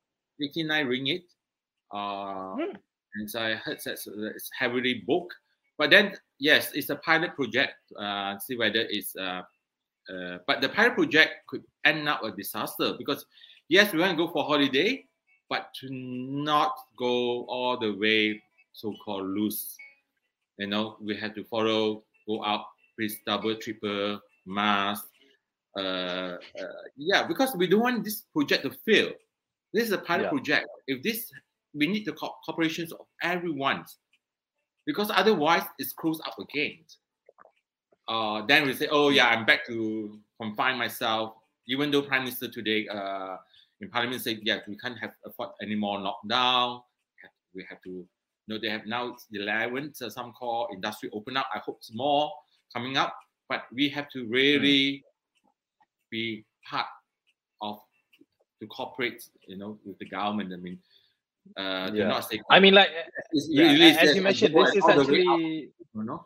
89 0.43 0.87
ringgit. 0.87 1.23
Uh, 1.93 2.55
Hmm. 2.57 2.77
And 3.15 3.29
so 3.31 3.41
I 3.43 3.55
heard 3.55 3.81
that 3.85 3.99
it's 4.37 4.51
heavily 4.57 5.03
booked. 5.07 5.35
But 5.79 5.91
then, 5.91 6.15
yes, 6.39 6.71
it's 6.75 6.91
a 6.91 6.97
pilot 6.97 7.35
project. 7.35 7.75
Uh, 7.99 8.39
see 8.39 8.57
whether 8.57 8.87
it's. 8.89 9.17
Uh, 9.17 9.43
uh, 10.09 10.39
but 10.47 10.61
the 10.61 10.69
pilot 10.69 10.95
project 10.95 11.47
could 11.49 11.63
end 11.85 12.09
up 12.09 12.23
a 12.23 12.31
disaster 12.31 12.95
because, 12.99 13.25
yes, 13.69 13.93
we 13.93 13.99
want 14.01 14.13
to 14.13 14.17
go 14.17 14.31
for 14.33 14.45
holiday, 14.45 15.05
but 15.49 15.69
to 15.81 15.89
not 15.91 16.75
go 16.97 17.45
all 17.47 17.77
the 17.79 17.93
way 17.97 18.41
so-called 18.73 19.27
loose. 19.27 19.77
You 20.59 20.67
know, 20.69 20.97
we 21.01 21.17
have 21.17 21.35
to 21.35 21.45
follow, 21.45 22.05
go 22.27 22.45
out, 22.45 22.67
please 22.97 23.19
double, 23.27 23.57
triple 23.57 24.21
mask. 24.47 25.07
Uh, 25.77 25.81
uh, 25.81 26.39
yeah, 26.97 27.27
because 27.27 27.55
we 27.57 27.67
don't 27.67 27.81
want 27.81 28.05
this 28.05 28.23
project 28.33 28.65
to 28.65 28.71
fail. 28.71 29.13
This 29.73 29.85
is 29.85 29.93
a 29.93 29.99
pilot 29.99 30.25
Yeah. 30.25 30.31
project. 30.31 30.69
If 30.87 31.03
this, 31.03 31.31
we 31.75 31.87
need 31.87 32.05
the 32.05 32.13
co- 32.13 32.35
cooperations 32.49 32.93
of 32.93 33.07
everyone, 33.23 33.85
because 34.87 35.11
otherwise 35.15 35.63
it's 35.79 35.93
closed 35.93 36.23
up 36.27 36.39
again. 36.39 36.79
Uh, 38.09 38.45
then 38.47 38.67
we 38.67 38.75
say, 38.75 38.89
oh 38.91 39.11
yeah, 39.11 39.29
I'm 39.29 39.47
back 39.47 39.67
to 39.67 40.19
confine 40.41 40.77
myself. 40.77 41.35
Even 41.69 41.91
though 41.91 42.03
Prime 42.03 42.25
Minister 42.25 42.49
today 42.49 42.89
uh, 42.89 43.37
in 43.81 43.89
Parliament 43.89 44.21
said, 44.23 44.41
yeah, 44.43 44.59
we 44.67 44.77
can't 44.77 44.99
have 44.99 45.13
afford 45.25 45.51
any 45.63 45.77
more 45.77 45.99
lockdown. 45.99 46.83
We 47.55 47.65
have 47.69 47.81
to, 47.83 47.91
you 47.91 48.07
know, 48.49 48.59
they 48.61 48.69
have 48.69 48.87
now 48.87 49.09
it's 49.09 49.27
the 49.31 49.41
11th, 49.41 50.03
uh, 50.03 50.11
some 50.11 50.33
call 50.33 50.69
industry 50.73 51.11
open 51.13 51.37
up. 51.37 51.47
I 51.55 51.59
hope 51.59 51.81
more 51.93 52.33
coming 52.73 52.97
up, 52.97 53.15
but 53.49 53.65
we 53.73 53.89
have 53.91 54.09
to 54.11 54.27
really 54.27 55.05
be 56.11 56.45
part 56.69 56.87
of 57.61 57.79
to 58.61 58.67
cooperate, 58.67 59.23
you 59.47 59.57
know, 59.57 59.79
with 59.85 59.99
the 59.99 60.07
government. 60.07 60.53
I 60.53 60.57
mean, 60.57 60.79
uh, 61.57 61.91
Yeah. 61.93 62.09
not 62.09 62.31
I 62.51 62.61
mean, 62.61 62.75
like 62.75 62.91
yeah, 63.33 63.97
as 63.99 64.15
you 64.15 64.23
mentioned, 64.23 64.55
this 64.55 64.75
is 64.75 64.85
up, 64.85 64.99
actually 64.99 65.73
you. 65.95 66.21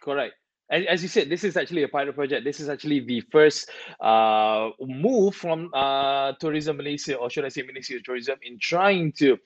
Correct. 0.00 0.34
As, 0.70 0.84
as 0.86 1.02
you 1.02 1.08
said, 1.08 1.28
this 1.28 1.42
is 1.42 1.56
actually 1.56 1.82
a 1.82 1.88
pilot 1.88 2.14
project. 2.14 2.44
This 2.44 2.60
is 2.60 2.68
actually 2.68 3.00
the 3.00 3.20
first 3.32 3.70
uh, 4.00 4.70
move 4.80 5.34
from 5.34 5.68
uh, 5.74 6.32
Tourism 6.38 6.76
Malaysia, 6.76 7.16
or 7.16 7.28
should 7.28 7.44
I 7.44 7.48
say 7.48 7.62
Ministry 7.62 7.96
of 7.96 8.04
Tourism, 8.04 8.38
in 8.42 8.58
trying 8.60 9.12
to 9.18 9.36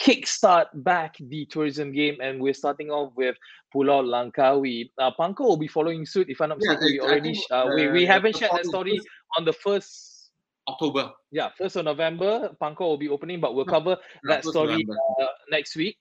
kickstart 0.00 0.66
back 0.74 1.16
the 1.20 1.46
tourism 1.46 1.92
game. 1.92 2.18
And 2.20 2.40
we're 2.40 2.54
starting 2.54 2.90
off 2.90 3.12
with 3.16 3.36
Pulau 3.74 4.02
Langkawi. 4.04 4.90
Uh, 4.98 5.10
Pangkor 5.18 5.46
will 5.46 5.56
be 5.56 5.68
following 5.68 6.04
suit. 6.04 6.28
If 6.28 6.40
I'm 6.40 6.50
not 6.50 6.58
Yeah, 6.60 6.72
mistaken, 6.72 6.92
we 6.92 7.00
already 7.00 7.40
uh, 7.50 7.70
we, 7.74 7.88
we 7.88 8.06
haven't 8.06 8.36
shared 8.36 8.52
that 8.54 8.66
story 8.66 9.00
on 9.38 9.44
the 9.44 9.52
first. 9.52 10.13
October. 10.68 11.12
Yeah, 11.30 11.50
first 11.56 11.76
of 11.76 11.84
November, 11.84 12.50
Pangkor 12.60 12.80
will 12.88 12.96
be 12.96 13.08
opening, 13.08 13.40
but 13.40 13.54
we'll 13.54 13.64
cover 13.64 13.96
that 14.24 14.44
story 14.44 14.86
uh, 15.20 15.26
next 15.50 15.76
week. 15.76 15.96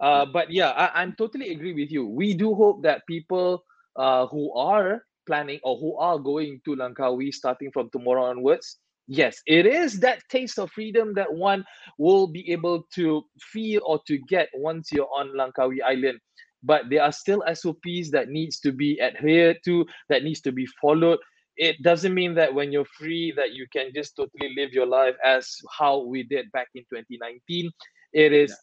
Uh, 0.00 0.26
but 0.26 0.50
yeah, 0.50 0.70
I, 0.70 1.02
I'm 1.02 1.14
totally 1.16 1.50
agree 1.50 1.72
with 1.72 1.90
you. 1.90 2.06
We 2.06 2.34
do 2.34 2.54
hope 2.54 2.82
that 2.82 3.06
people 3.06 3.64
uh, 3.96 4.26
who 4.26 4.54
are 4.54 5.02
planning 5.28 5.60
or 5.62 5.78
who 5.78 5.96
are 5.98 6.18
going 6.18 6.60
to 6.64 6.74
Langkawi 6.74 7.32
starting 7.32 7.70
from 7.70 7.90
tomorrow 7.90 8.24
onwards, 8.24 8.78
yes, 9.06 9.40
it 9.46 9.66
is 9.66 10.00
that 10.00 10.22
taste 10.28 10.58
of 10.58 10.70
freedom 10.72 11.14
that 11.14 11.32
one 11.32 11.64
will 11.98 12.26
be 12.26 12.50
able 12.50 12.84
to 12.94 13.22
feel 13.52 13.82
or 13.84 14.00
to 14.06 14.18
get 14.28 14.48
once 14.54 14.90
you're 14.90 15.10
on 15.14 15.36
Langkawi 15.36 15.78
Island. 15.84 16.18
But 16.62 16.90
there 16.90 17.02
are 17.02 17.12
still 17.12 17.44
SOPs 17.52 18.10
that 18.10 18.28
needs 18.28 18.58
to 18.60 18.72
be 18.72 19.00
adhered 19.00 19.58
to, 19.66 19.86
that 20.08 20.24
needs 20.24 20.40
to 20.40 20.50
be 20.50 20.66
followed. 20.80 21.18
It 21.58 21.82
doesn't 21.82 22.14
mean 22.14 22.34
that 22.34 22.54
when 22.54 22.70
you're 22.70 22.86
free 22.86 23.32
that 23.36 23.52
you 23.52 23.66
can 23.72 23.90
just 23.92 24.14
totally 24.14 24.54
live 24.56 24.72
your 24.72 24.86
life 24.86 25.16
as 25.24 25.58
how 25.76 26.04
we 26.04 26.22
did 26.22 26.50
back 26.52 26.68
in 26.76 26.84
2019. 26.84 27.68
It 28.12 28.32
is 28.32 28.56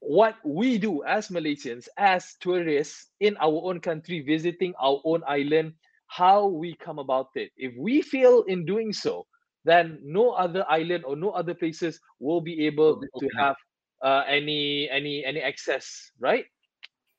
what 0.00 0.36
we 0.44 0.76
do 0.76 1.02
as 1.04 1.28
Malaysians, 1.28 1.88
as 1.96 2.36
tourists 2.40 3.08
in 3.20 3.34
our 3.38 3.64
own 3.64 3.80
country, 3.80 4.20
visiting 4.20 4.74
our 4.78 5.00
own 5.04 5.22
island, 5.26 5.72
how 6.08 6.46
we 6.46 6.76
come 6.76 6.98
about 6.98 7.28
it. 7.34 7.50
If 7.56 7.72
we 7.78 8.02
fail 8.02 8.42
in 8.42 8.66
doing 8.66 8.92
so, 8.92 9.26
then 9.64 9.98
no 10.04 10.32
other 10.32 10.66
island 10.68 11.04
or 11.06 11.16
no 11.16 11.30
other 11.30 11.54
places 11.54 11.98
will 12.20 12.42
be 12.42 12.66
able 12.66 13.00
be 13.00 13.08
to 13.20 13.28
have 13.38 13.56
uh, 14.02 14.22
any 14.28 14.90
any 14.90 15.24
any 15.24 15.40
access, 15.40 16.12
right? 16.20 16.44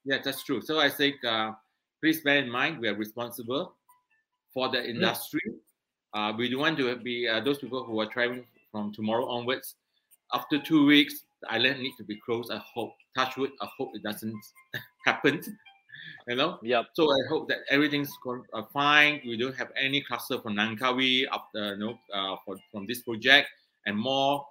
Yeah, 0.06 0.20
that's 0.24 0.44
true. 0.44 0.62
So 0.62 0.78
I 0.80 0.92
think 0.92 1.16
uh, 1.26 1.54
please 2.00 2.22
bear 2.22 2.38
in 2.38 2.50
mind 2.50 2.78
we 2.78 2.88
are 2.88 2.96
responsible 2.96 3.74
for 4.56 4.70
the 4.70 4.90
industry. 4.90 5.42
Uh, 6.16 6.34
we 6.38 6.50
don't 6.50 6.62
want 6.62 6.78
to 6.80 6.96
be 6.98 7.28
uh, 7.28 7.42
those 7.42 7.60
people 7.60 7.84
who 7.86 8.00
are 8.02 8.08
traveling 8.08 8.48
from 8.72 8.94
tomorrow 8.94 9.28
onwards. 9.28 9.76
After 10.34 10.60
two 10.60 10.86
weeks, 10.88 11.26
the 11.42 11.52
island 11.52 11.82
needs 11.82 11.98
to 11.98 12.06
be 12.06 12.20
closed. 12.26 12.52
I 12.52 12.58
hope, 12.74 12.94
touch 13.16 13.38
wood, 13.38 13.52
I 13.62 13.68
hope 13.78 13.92
it 13.96 14.04
doesn't 14.04 14.42
happen. 15.06 15.44
You 16.28 16.36
know, 16.36 16.60
Yep. 16.62 16.88
so 16.94 17.06
I 17.12 17.18
hope 17.30 17.50
that 17.50 17.60
everything's 17.70 18.12
uh, 18.54 18.64
fine. 18.74 19.22
We 19.26 19.38
don't 19.38 19.56
have 19.56 19.72
any 19.78 20.02
cluster 20.02 20.40
from 20.40 20.56
Langkawi 20.56 21.26
after 21.32 21.74
you 21.74 21.78
know 21.78 22.00
uh, 22.14 22.38
for, 22.46 22.58
from 22.72 22.88
this 22.88 23.02
project, 23.04 23.50
and 23.86 23.98
more 23.98 24.46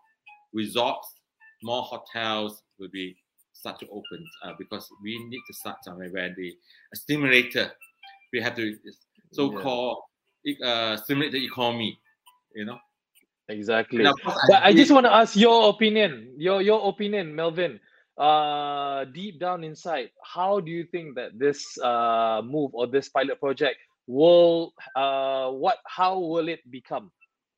resorts, 0.52 1.20
more 1.62 1.82
hotels 1.82 2.62
will 2.78 2.90
be 2.90 3.16
start 3.52 3.80
to 3.80 3.88
open 3.88 4.26
uh, 4.44 4.54
because 4.58 4.88
we 5.02 5.18
need 5.26 5.42
to 5.46 5.54
start 5.54 5.84
somewhere 5.84 6.10
where 6.10 6.34
the 6.34 6.56
stimulator 6.94 7.72
we 8.32 8.40
have 8.40 8.56
to 8.56 8.78
so-called 9.34 9.98
uh, 10.64 10.96
stimulate 10.96 11.32
the 11.32 11.44
economy. 11.44 11.98
You 12.54 12.64
know, 12.66 12.78
Exactly. 13.48 14.04
But 14.48 14.62
I 14.62 14.70
agree- 14.70 14.80
just 14.80 14.92
want 14.92 15.06
to 15.06 15.12
ask 15.12 15.36
your 15.36 15.68
opinion, 15.70 16.34
your 16.38 16.62
your 16.62 16.88
opinion, 16.88 17.34
Melvin. 17.34 17.80
Uh, 18.16 19.04
deep 19.06 19.40
down 19.40 19.64
inside, 19.64 20.10
how 20.22 20.60
do 20.60 20.70
you 20.70 20.84
think 20.92 21.16
that 21.16 21.36
this 21.36 21.76
uh 21.82 22.40
move 22.44 22.70
or 22.72 22.86
this 22.86 23.08
pilot 23.08 23.40
project 23.40 23.76
will 24.06 24.72
uh 24.94 25.50
what 25.50 25.78
how 25.86 26.18
will 26.18 26.48
it 26.48 26.60
become? 26.70 27.10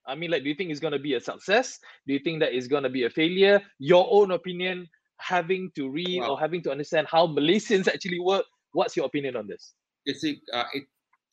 I 0.07 0.15
mean, 0.15 0.31
like, 0.31 0.43
do 0.45 0.49
you 0.49 0.55
think 0.55 0.71
it's 0.71 0.81
gonna 0.81 0.99
be 0.99 1.15
a 1.15 1.21
success? 1.21 1.79
Do 2.07 2.15
you 2.15 2.21
think 2.21 2.41
that 2.41 2.55
it's 2.55 2.69
gonna 2.69 2.89
be 2.89 3.05
a 3.05 3.11
failure? 3.11 3.61
Your 3.79 4.07
own 4.11 4.31
opinion, 4.31 4.89
having 5.19 5.71
to 5.77 5.91
read 5.91 6.23
or 6.23 6.39
having 6.41 6.63
to 6.63 6.71
understand 6.71 7.07
how 7.11 7.27
Malaysians 7.27 7.87
actually 7.93 8.21
work. 8.21 8.45
What's 8.73 8.97
your 8.97 9.07
opinion 9.07 9.37
on 9.37 9.47
this? 9.47 9.75
you 10.07 10.15
see, 10.15 10.41
uh, 10.53 10.65
it, 10.73 10.85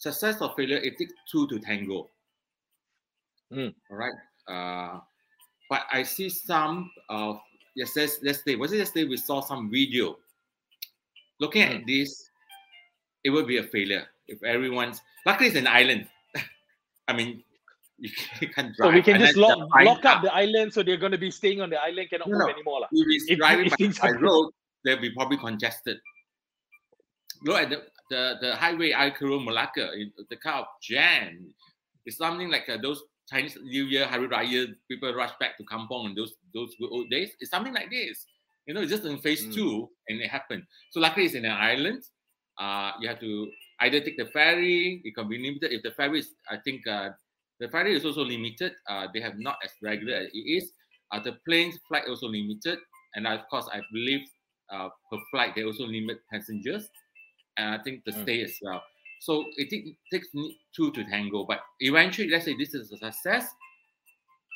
success 0.03 0.41
or 0.41 0.53
failure, 0.55 0.77
it 0.77 0.97
takes 0.97 1.13
two 1.31 1.47
to 1.47 1.59
tango. 1.59 2.09
Mm. 3.51 3.73
All 3.89 3.97
right. 3.97 4.13
Uh, 4.47 4.99
but 5.69 5.83
I 5.91 6.03
see 6.03 6.29
some 6.29 6.91
of 7.09 7.39
yes, 7.75 7.95
let's, 7.95 8.19
let's 8.21 8.43
say 8.43 8.55
was 8.55 8.73
it 8.73 8.79
yesterday 8.79 9.07
we 9.07 9.17
saw 9.17 9.39
some 9.39 9.71
video. 9.71 10.17
Looking 11.39 11.63
at 11.63 11.87
this, 11.87 12.29
it 13.23 13.29
would 13.29 13.47
be 13.47 13.57
a 13.57 13.63
failure 13.63 14.05
if 14.27 14.43
everyone's 14.43 15.01
luckily 15.25 15.47
it's 15.47 15.57
an 15.57 15.67
island. 15.67 16.07
I 17.07 17.13
mean, 17.13 17.43
you 17.97 18.09
can't 18.55 18.75
drive. 18.75 18.89
So 18.89 18.91
we 18.91 19.01
can 19.01 19.19
just 19.19 19.37
lock, 19.37 19.57
lock 19.83 20.05
up 20.05 20.21
the 20.21 20.33
island, 20.33 20.73
so 20.73 20.83
they're 20.83 20.97
going 20.97 21.13
to 21.13 21.17
be 21.17 21.31
staying 21.31 21.61
on 21.61 21.69
the 21.69 21.81
island, 21.81 22.09
cannot 22.09 22.27
no, 22.27 22.37
move 22.37 22.47
no. 22.47 22.53
anymore. 22.53 22.87
If 22.91 23.29
it's 23.29 23.39
driving 23.39 23.67
if, 23.67 23.99
by, 24.01 24.11
by 24.11 24.17
road, 24.19 24.51
they'll 24.83 24.99
be 24.99 25.11
probably 25.11 25.37
congested. 25.37 25.97
Look 27.45 27.57
at 27.57 27.69
the, 27.69 27.83
the, 28.13 28.38
the 28.41 28.56
highway 28.56 28.91
Ayer 28.91 29.39
Malacca, 29.39 29.89
the 30.30 30.38
kind 30.38 30.60
of 30.60 30.65
jam. 30.82 31.54
It's 32.06 32.17
something 32.17 32.49
like 32.49 32.69
uh, 32.69 32.78
those 32.82 33.02
Chinese 33.30 33.58
New 33.63 33.86
Year, 33.86 34.06
Hari 34.06 34.28
Raya, 34.28 34.67
people 34.88 35.13
rush 35.13 35.32
back 35.39 35.58
to 35.58 35.63
Kampong 35.63 36.08
and 36.08 36.17
those 36.17 36.34
those 36.54 36.76
good 36.80 36.91
old 36.91 37.10
days. 37.10 37.32
It's 37.39 37.49
something 37.49 37.73
like 37.73 37.89
this. 37.89 38.26
You 38.67 38.73
know, 38.73 38.82
it's 38.82 38.91
just 38.91 39.06
in 39.06 39.17
phase 39.17 39.45
mm. 39.45 39.54
two 39.54 39.89
and 40.08 40.21
it 40.21 40.30
happened. 40.30 40.63
So 40.91 40.99
luckily 40.99 41.26
it's 41.26 41.36
in 41.36 41.45
an 41.45 41.58
island. 41.58 42.04
Uh, 42.60 42.91
you 43.02 43.10
have 43.10 43.19
to 43.19 43.49
either 43.82 43.99
take 43.99 44.17
the 44.17 44.28
ferry, 44.28 45.02
it 45.04 45.15
can 45.15 45.28
be 45.28 45.38
limited. 45.38 45.73
If 45.73 45.82
the 45.82 45.91
ferry 45.91 46.19
is, 46.19 46.30
I 46.49 46.58
think 46.63 46.86
uh, 46.88 47.10
the 47.60 47.67
ferry 47.69 47.95
is 47.95 48.06
also 48.06 48.23
limited. 48.23 48.73
Uh, 48.88 49.08
they 49.13 49.21
have 49.21 49.39
not 49.39 49.58
as 49.63 49.71
regular 49.82 50.13
as 50.13 50.28
it 50.34 50.45
is. 50.58 50.71
Uh, 51.12 51.19
the 51.19 51.34
plane's 51.47 51.80
flight 51.88 52.04
also 52.08 52.28
limited. 52.28 52.78
And 53.15 53.26
of 53.28 53.41
course, 53.49 53.67
I 53.73 53.82
believe 53.91 54.21
uh, 54.71 54.89
per 55.10 55.19
flight, 55.32 55.56
they 55.56 55.63
also 55.63 55.86
limit 55.86 56.19
passengers. 56.32 56.88
And 57.57 57.75
I 57.75 57.83
think 57.83 58.03
the 58.05 58.11
mm. 58.11 58.23
stay 58.23 58.43
as 58.43 58.57
well. 58.61 58.83
So 59.19 59.45
it 59.57 59.69
takes 60.11 60.27
two 60.75 60.91
to 60.91 61.03
tango. 61.05 61.45
But 61.45 61.59
eventually, 61.79 62.29
let's 62.29 62.45
say 62.45 62.55
this 62.57 62.73
is 62.73 62.91
a 62.91 62.97
success. 62.97 63.47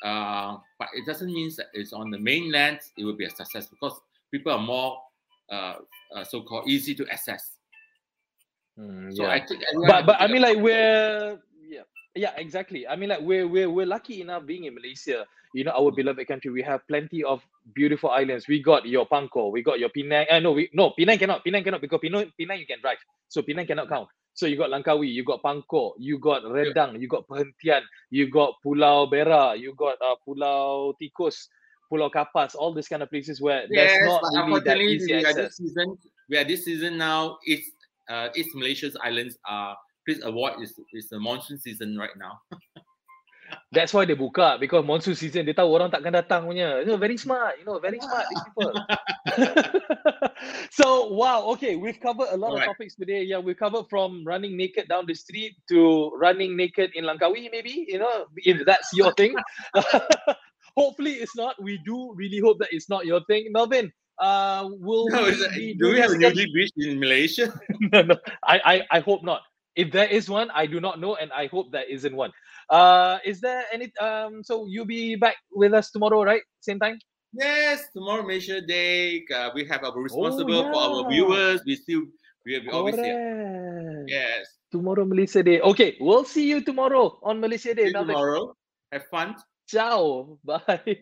Uh, 0.04 0.58
but 0.78 0.88
it 0.94 1.04
doesn't 1.06 1.32
mean 1.32 1.50
that 1.56 1.66
it's 1.72 1.92
on 1.92 2.10
the 2.10 2.18
mainland, 2.18 2.78
it 2.96 3.04
will 3.04 3.16
be 3.16 3.24
a 3.24 3.30
success 3.30 3.66
because 3.66 3.98
people 4.30 4.52
are 4.52 4.60
more 4.60 4.98
uh, 5.50 5.74
uh, 6.14 6.24
so-called 6.24 6.68
easy 6.68 6.94
to 6.94 7.06
access. 7.08 7.52
Mm, 8.78 9.16
so 9.16 9.24
yeah. 9.24 9.30
I 9.30 9.44
think, 9.44 9.64
but 9.88 10.06
but 10.06 10.20
I 10.20 10.28
mean 10.28 10.42
like 10.42 10.58
we're 10.58 11.40
yeah 12.18 12.34
exactly. 12.36 12.86
I 12.86 12.96
mean 12.96 13.08
like 13.08 13.22
we're 13.22 13.46
we're 13.46 13.70
we're 13.70 13.86
lucky 13.86 14.20
enough 14.20 14.44
being 14.44 14.64
in 14.64 14.74
Malaysia. 14.74 15.24
You 15.54 15.64
know 15.64 15.72
our 15.72 15.94
beloved 15.94 16.26
country. 16.26 16.50
We 16.50 16.62
have 16.62 16.82
plenty 16.90 17.24
of 17.24 17.40
beautiful 17.74 18.10
islands. 18.10 18.48
We 18.48 18.60
got 18.60 18.84
your 18.84 19.06
Pangkor, 19.06 19.50
we 19.50 19.62
got 19.62 19.78
your 19.78 19.88
Penang. 19.88 20.26
Uh, 20.30 20.40
no, 20.40 20.52
we 20.52 20.68
no 20.74 20.90
Penang 20.90 21.18
cannot. 21.18 21.44
Penang 21.44 21.64
cannot 21.64 21.80
because 21.80 22.00
Penang 22.02 22.32
Penang 22.36 22.58
you 22.58 22.66
can 22.66 22.82
drive. 22.82 22.98
So 23.28 23.40
Penang 23.40 23.66
cannot 23.66 23.88
count. 23.88 24.08
So 24.38 24.46
you 24.46 24.56
got 24.56 24.70
Langkawi, 24.70 25.12
you 25.12 25.24
got 25.24 25.42
Pangkor, 25.42 25.94
you 25.98 26.18
got 26.20 26.44
Redang, 26.44 26.92
yeah. 26.92 26.98
you 26.98 27.08
got 27.08 27.26
Perhentian, 27.26 27.82
you 28.10 28.30
got 28.30 28.54
Pulau 28.64 29.10
Bera, 29.10 29.56
you 29.56 29.74
got 29.74 29.96
uh, 30.00 30.14
Pulau 30.22 30.94
Tikus, 31.02 31.48
Pulau 31.90 32.08
Kapas, 32.08 32.54
all 32.54 32.72
these 32.72 32.86
kind 32.86 33.02
of 33.02 33.10
places 33.10 33.40
where 33.40 33.66
yes, 33.68 33.98
there's 33.98 34.32
not 34.32 34.46
really 34.46 34.60
that 34.60 34.78
easy 34.78 35.12
we. 35.12 35.24
Are 35.24 35.34
this 35.34 35.56
season, 35.56 35.98
we 36.30 36.36
are 36.38 36.44
this 36.44 36.64
season 36.64 36.96
now. 36.98 37.38
It's 37.42 37.68
uh, 38.08 38.28
East 38.36 38.54
Malaysia's 38.54 38.96
islands 39.02 39.36
are 39.44 39.76
please 40.08 40.24
avoid 40.24 40.56
is 40.64 40.72
is 40.96 41.12
the 41.12 41.20
monsoon 41.20 41.60
season 41.60 41.92
right 42.00 42.16
now. 42.16 42.40
That's 43.72 43.92
why 43.92 44.04
they 44.04 44.16
buka 44.16 44.56
because 44.56 44.84
monsoon 44.84 45.12
season 45.12 45.44
they 45.44 45.52
tahu 45.52 45.76
orang 45.76 45.92
takkan 45.92 46.16
datang 46.16 46.48
punya. 46.48 46.80
You 46.80 46.96
know, 46.96 47.00
very 47.00 47.20
smart. 47.20 47.60
You 47.60 47.68
know, 47.68 47.76
very 47.76 48.00
smart 48.00 48.24
these 48.32 48.44
people. 48.48 48.72
so 50.80 51.12
wow, 51.12 51.44
okay, 51.52 51.76
we've 51.76 52.00
covered 52.00 52.32
a 52.32 52.40
lot 52.40 52.56
All 52.56 52.56
of 52.56 52.64
right. 52.64 52.72
topics 52.72 52.96
today. 52.96 53.20
Yeah, 53.28 53.44
we 53.44 53.52
covered 53.52 53.84
from 53.92 54.24
running 54.24 54.56
naked 54.56 54.88
down 54.88 55.04
the 55.04 55.12
street 55.12 55.60
to 55.68 56.08
running 56.16 56.56
naked 56.56 56.96
in 56.96 57.04
Langkawi, 57.04 57.52
maybe. 57.52 57.84
You 57.84 58.00
know, 58.00 58.32
if 58.40 58.64
that's 58.64 58.88
your 58.96 59.12
thing. 59.12 59.36
Hopefully, 60.80 61.20
it's 61.20 61.36
not. 61.36 61.60
We 61.60 61.76
do 61.84 62.16
really 62.16 62.40
hope 62.40 62.64
that 62.64 62.72
it's 62.72 62.88
not 62.88 63.04
your 63.04 63.20
thing, 63.28 63.52
Melvin 63.52 63.92
uh, 64.18 64.68
will 64.80 65.08
no, 65.08 65.24
we 65.24 65.74
do 65.74 65.90
we 65.92 66.00
have 66.00 66.10
a 66.10 66.14
nudie 66.14 66.52
beach 66.52 66.72
in 66.76 66.98
Malaysia? 66.98 67.52
no, 67.92 68.02
no, 68.02 68.16
I, 68.42 68.58
I, 68.90 68.98
I 68.98 69.00
hope 69.00 69.22
not. 69.22 69.42
If 69.78 69.94
there 69.94 70.10
is 70.10 70.26
one, 70.26 70.50
I 70.50 70.66
do 70.66 70.82
not 70.82 70.98
know, 70.98 71.14
and 71.14 71.30
I 71.30 71.46
hope 71.46 71.70
there 71.70 71.86
isn't 71.86 72.10
one. 72.10 72.34
Uh, 72.66 73.22
is 73.24 73.38
there 73.40 73.62
any? 73.70 73.94
Um, 74.02 74.42
so 74.42 74.66
you'll 74.66 74.90
be 74.90 75.14
back 75.14 75.36
with 75.54 75.72
us 75.72 75.94
tomorrow, 75.94 76.26
right? 76.26 76.42
Same 76.58 76.82
time. 76.82 76.98
Yes, 77.30 77.86
tomorrow 77.94 78.26
Malaysia 78.26 78.58
Day. 78.58 79.22
Uh, 79.30 79.54
we 79.54 79.62
have 79.70 79.86
our 79.86 79.94
responsible 79.94 80.50
oh, 80.50 80.66
yeah. 80.66 80.72
for 80.74 80.82
our 80.82 81.00
viewers. 81.06 81.62
We 81.62 81.78
still 81.78 82.10
we, 82.42 82.58
we 82.58 82.68
always 82.74 82.98
here. 82.98 84.02
Yes. 84.10 84.58
Tomorrow 84.74 85.06
Malaysia 85.06 85.46
Day. 85.46 85.62
Okay, 85.62 85.94
we'll 86.02 86.26
see 86.26 86.50
you 86.50 86.58
tomorrow 86.58 87.14
on 87.22 87.38
Malaysia 87.38 87.70
Day. 87.70 87.94
Tomorrow. 87.94 88.58
Have 88.90 89.06
fun. 89.14 89.38
Ciao. 89.70 90.40
Bye. 90.44 90.98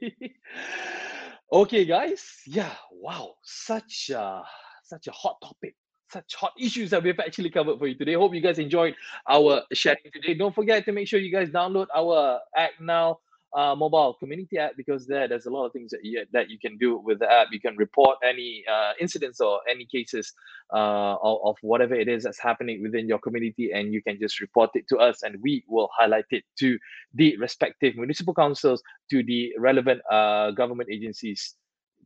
Okay, 1.49 1.89
guys. 1.89 2.45
Yeah. 2.45 2.77
Wow. 2.93 3.41
Such 3.41 4.13
a 4.13 4.45
such 4.85 5.09
a 5.09 5.15
hot 5.17 5.41
topic. 5.41 5.73
Such 6.11 6.35
hot 6.35 6.53
issues 6.59 6.91
that 6.91 7.03
we've 7.03 7.19
actually 7.19 7.51
covered 7.51 7.79
for 7.79 7.87
you 7.87 7.97
today. 7.97 8.15
Hope 8.15 8.35
you 8.35 8.41
guys 8.41 8.59
enjoyed 8.59 8.95
our 9.29 9.63
sharing 9.73 9.99
today. 10.13 10.35
Don't 10.35 10.55
forget 10.55 10.85
to 10.85 10.93
make 10.93 11.09
sure 11.09 11.19
you 11.19 11.33
guys 11.33 11.49
download 11.49 11.87
our 11.95 12.41
Act 12.57 12.81
Now 12.81 13.19
uh, 13.57 13.75
mobile 13.75 14.15
community 14.15 14.59
app 14.59 14.77
because 14.77 15.07
there 15.07 15.27
there's 15.29 15.47
a 15.47 15.51
lot 15.51 15.65
of 15.67 15.73
things 15.73 15.91
that 15.91 16.05
you 16.05 16.25
that 16.33 16.51
you 16.51 16.59
can 16.59 16.77
do 16.77 16.99
with 16.99 17.19
the 17.19 17.31
app. 17.31 17.49
You 17.51 17.61
can 17.61 17.77
report 17.77 18.19
any 18.23 18.65
uh, 18.71 18.93
incidents 19.01 19.41
or 19.41 19.61
any 19.69 19.87
cases 19.87 20.33
uh, 20.73 21.15
of, 21.23 21.39
of 21.45 21.57
whatever 21.63 21.95
it 21.95 22.09
is 22.09 22.25
that's 22.25 22.39
happening 22.39 22.83
within 22.83 23.09
your 23.09 23.19
community, 23.19 23.73
and 23.73 23.93
you 23.93 24.03
can 24.03 24.19
just 24.21 24.41
report 24.41 24.71
it 24.75 24.87
to 24.89 24.99
us, 24.99 25.23
and 25.23 25.37
we 25.43 25.65
will 25.69 25.89
highlight 25.99 26.27
it 26.31 26.45
to 26.59 26.79
the 27.15 27.37
respective 27.39 27.97
municipal 27.97 28.35
councils, 28.35 28.83
to 29.11 29.23
the 29.23 29.53
relevant 29.59 30.01
uh, 30.11 30.51
government 30.51 30.91
agencies 30.91 31.55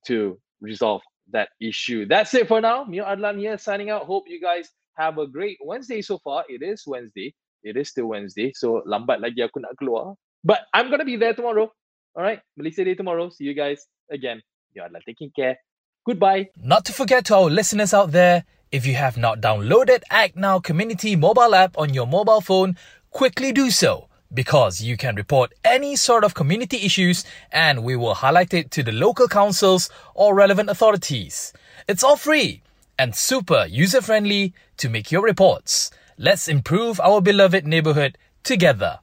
to 0.07 0.39
resolve 0.61 1.03
that 1.33 1.51
issue. 1.61 2.07
That's 2.07 2.35
it 2.35 2.49
for 2.49 2.61
now. 2.61 2.85
Mio 2.85 3.05
Adlan 3.05 3.39
here 3.39 3.59
signing 3.59 3.91
out. 3.91 4.05
Hope 4.05 4.25
you 4.29 4.41
guys 4.41 4.69
have 4.97 5.19
a 5.19 5.27
great 5.27 5.59
Wednesday 5.65 6.03
so 6.03 6.19
far. 6.19 6.45
It 6.49 6.63
is 6.63 6.85
Wednesday. 6.87 7.35
It 7.63 7.77
is 7.77 7.91
still 7.91 8.07
Wednesday. 8.07 8.53
So 8.55 8.83
lambat 8.87 9.21
lagi 9.21 9.41
aku 9.45 9.61
nak 9.61 9.77
keluar. 9.81 10.17
But 10.45 10.67
I'm 10.73 10.89
going 10.89 11.01
to 11.01 11.09
be 11.09 11.17
there 11.17 11.35
tomorrow. 11.35 11.73
All 12.17 12.25
right. 12.25 12.41
Malaysia 12.57 12.85
Day 12.85 12.95
tomorrow. 12.95 13.31
See 13.31 13.45
you 13.45 13.55
guys 13.55 13.87
again. 14.11 14.43
You 14.75 14.83
are 14.83 14.91
taking 15.07 15.31
care. 15.31 15.59
Goodbye. 16.07 16.51
Not 16.57 16.85
to 16.87 16.93
forget 16.93 17.27
to 17.29 17.37
our 17.37 17.51
listeners 17.51 17.93
out 17.93 18.13
there, 18.13 18.45
if 18.73 18.87
you 18.87 18.95
have 18.95 19.17
not 19.17 19.41
downloaded 19.41 20.03
Act 20.11 20.37
Now 20.37 20.59
Community 20.59 21.17
mobile 21.17 21.55
app 21.55 21.77
on 21.77 21.93
your 21.93 22.07
mobile 22.07 22.41
phone, 22.41 22.77
quickly 23.11 23.53
do 23.53 23.71
so 23.71 24.10
because 24.33 24.81
you 24.81 24.97
can 24.97 25.15
report 25.17 25.53
any 25.65 25.97
sort 25.97 26.25
of 26.25 26.35
community 26.35 26.79
issues 26.85 27.25
and 27.51 27.83
we 27.85 27.97
will 27.97 28.15
highlight 28.15 28.55
it 28.55 28.71
to 28.71 28.83
the 28.83 28.93
local 28.93 29.29
councils 29.29 29.91
or 30.15 30.35
relevant 30.35 30.71
authorities. 30.71 31.53
It's 31.89 32.05
all 32.05 32.17
free 32.17 32.63
and 32.99 33.15
super 33.15 33.67
user 33.69 34.03
friendly 34.03 34.55
to 34.77 34.89
make 34.89 35.11
your 35.11 35.23
reports. 35.23 35.91
Let's 36.19 36.49
improve 36.49 37.01
our 37.01 37.21
beloved 37.21 37.67
neighborhood 37.67 38.19
together. 38.45 39.01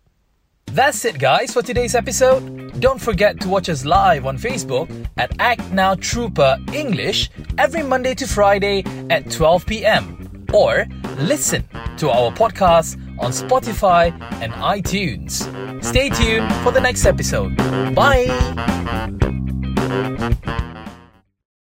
That's 0.67 1.05
it, 1.05 1.17
guys, 1.17 1.53
for 1.53 1.61
today's 1.61 1.95
episode. 1.95 2.79
Don't 2.79 3.01
forget 3.01 3.39
to 3.41 3.49
watch 3.49 3.69
us 3.69 3.85
live 3.85 4.25
on 4.25 4.37
Facebook 4.37 4.89
at 5.17 5.31
Act 5.39 5.71
Now 5.71 5.95
Trooper 5.95 6.57
English 6.73 7.31
every 7.57 7.83
Monday 7.83 8.13
to 8.15 8.27
Friday 8.27 8.83
at 9.09 9.31
12 9.31 9.65
p.m 9.65 10.26
or 10.53 10.85
listen 11.19 11.63
to 11.97 12.09
our 12.09 12.31
podcast 12.31 12.97
on 13.19 13.31
Spotify 13.31 14.11
and 14.41 14.53
iTunes. 14.53 15.43
Stay 15.83 16.09
tuned 16.09 16.51
for 16.63 16.71
the 16.71 16.81
next 16.81 17.05
episode. 17.05 17.55
Bye. 17.95 18.27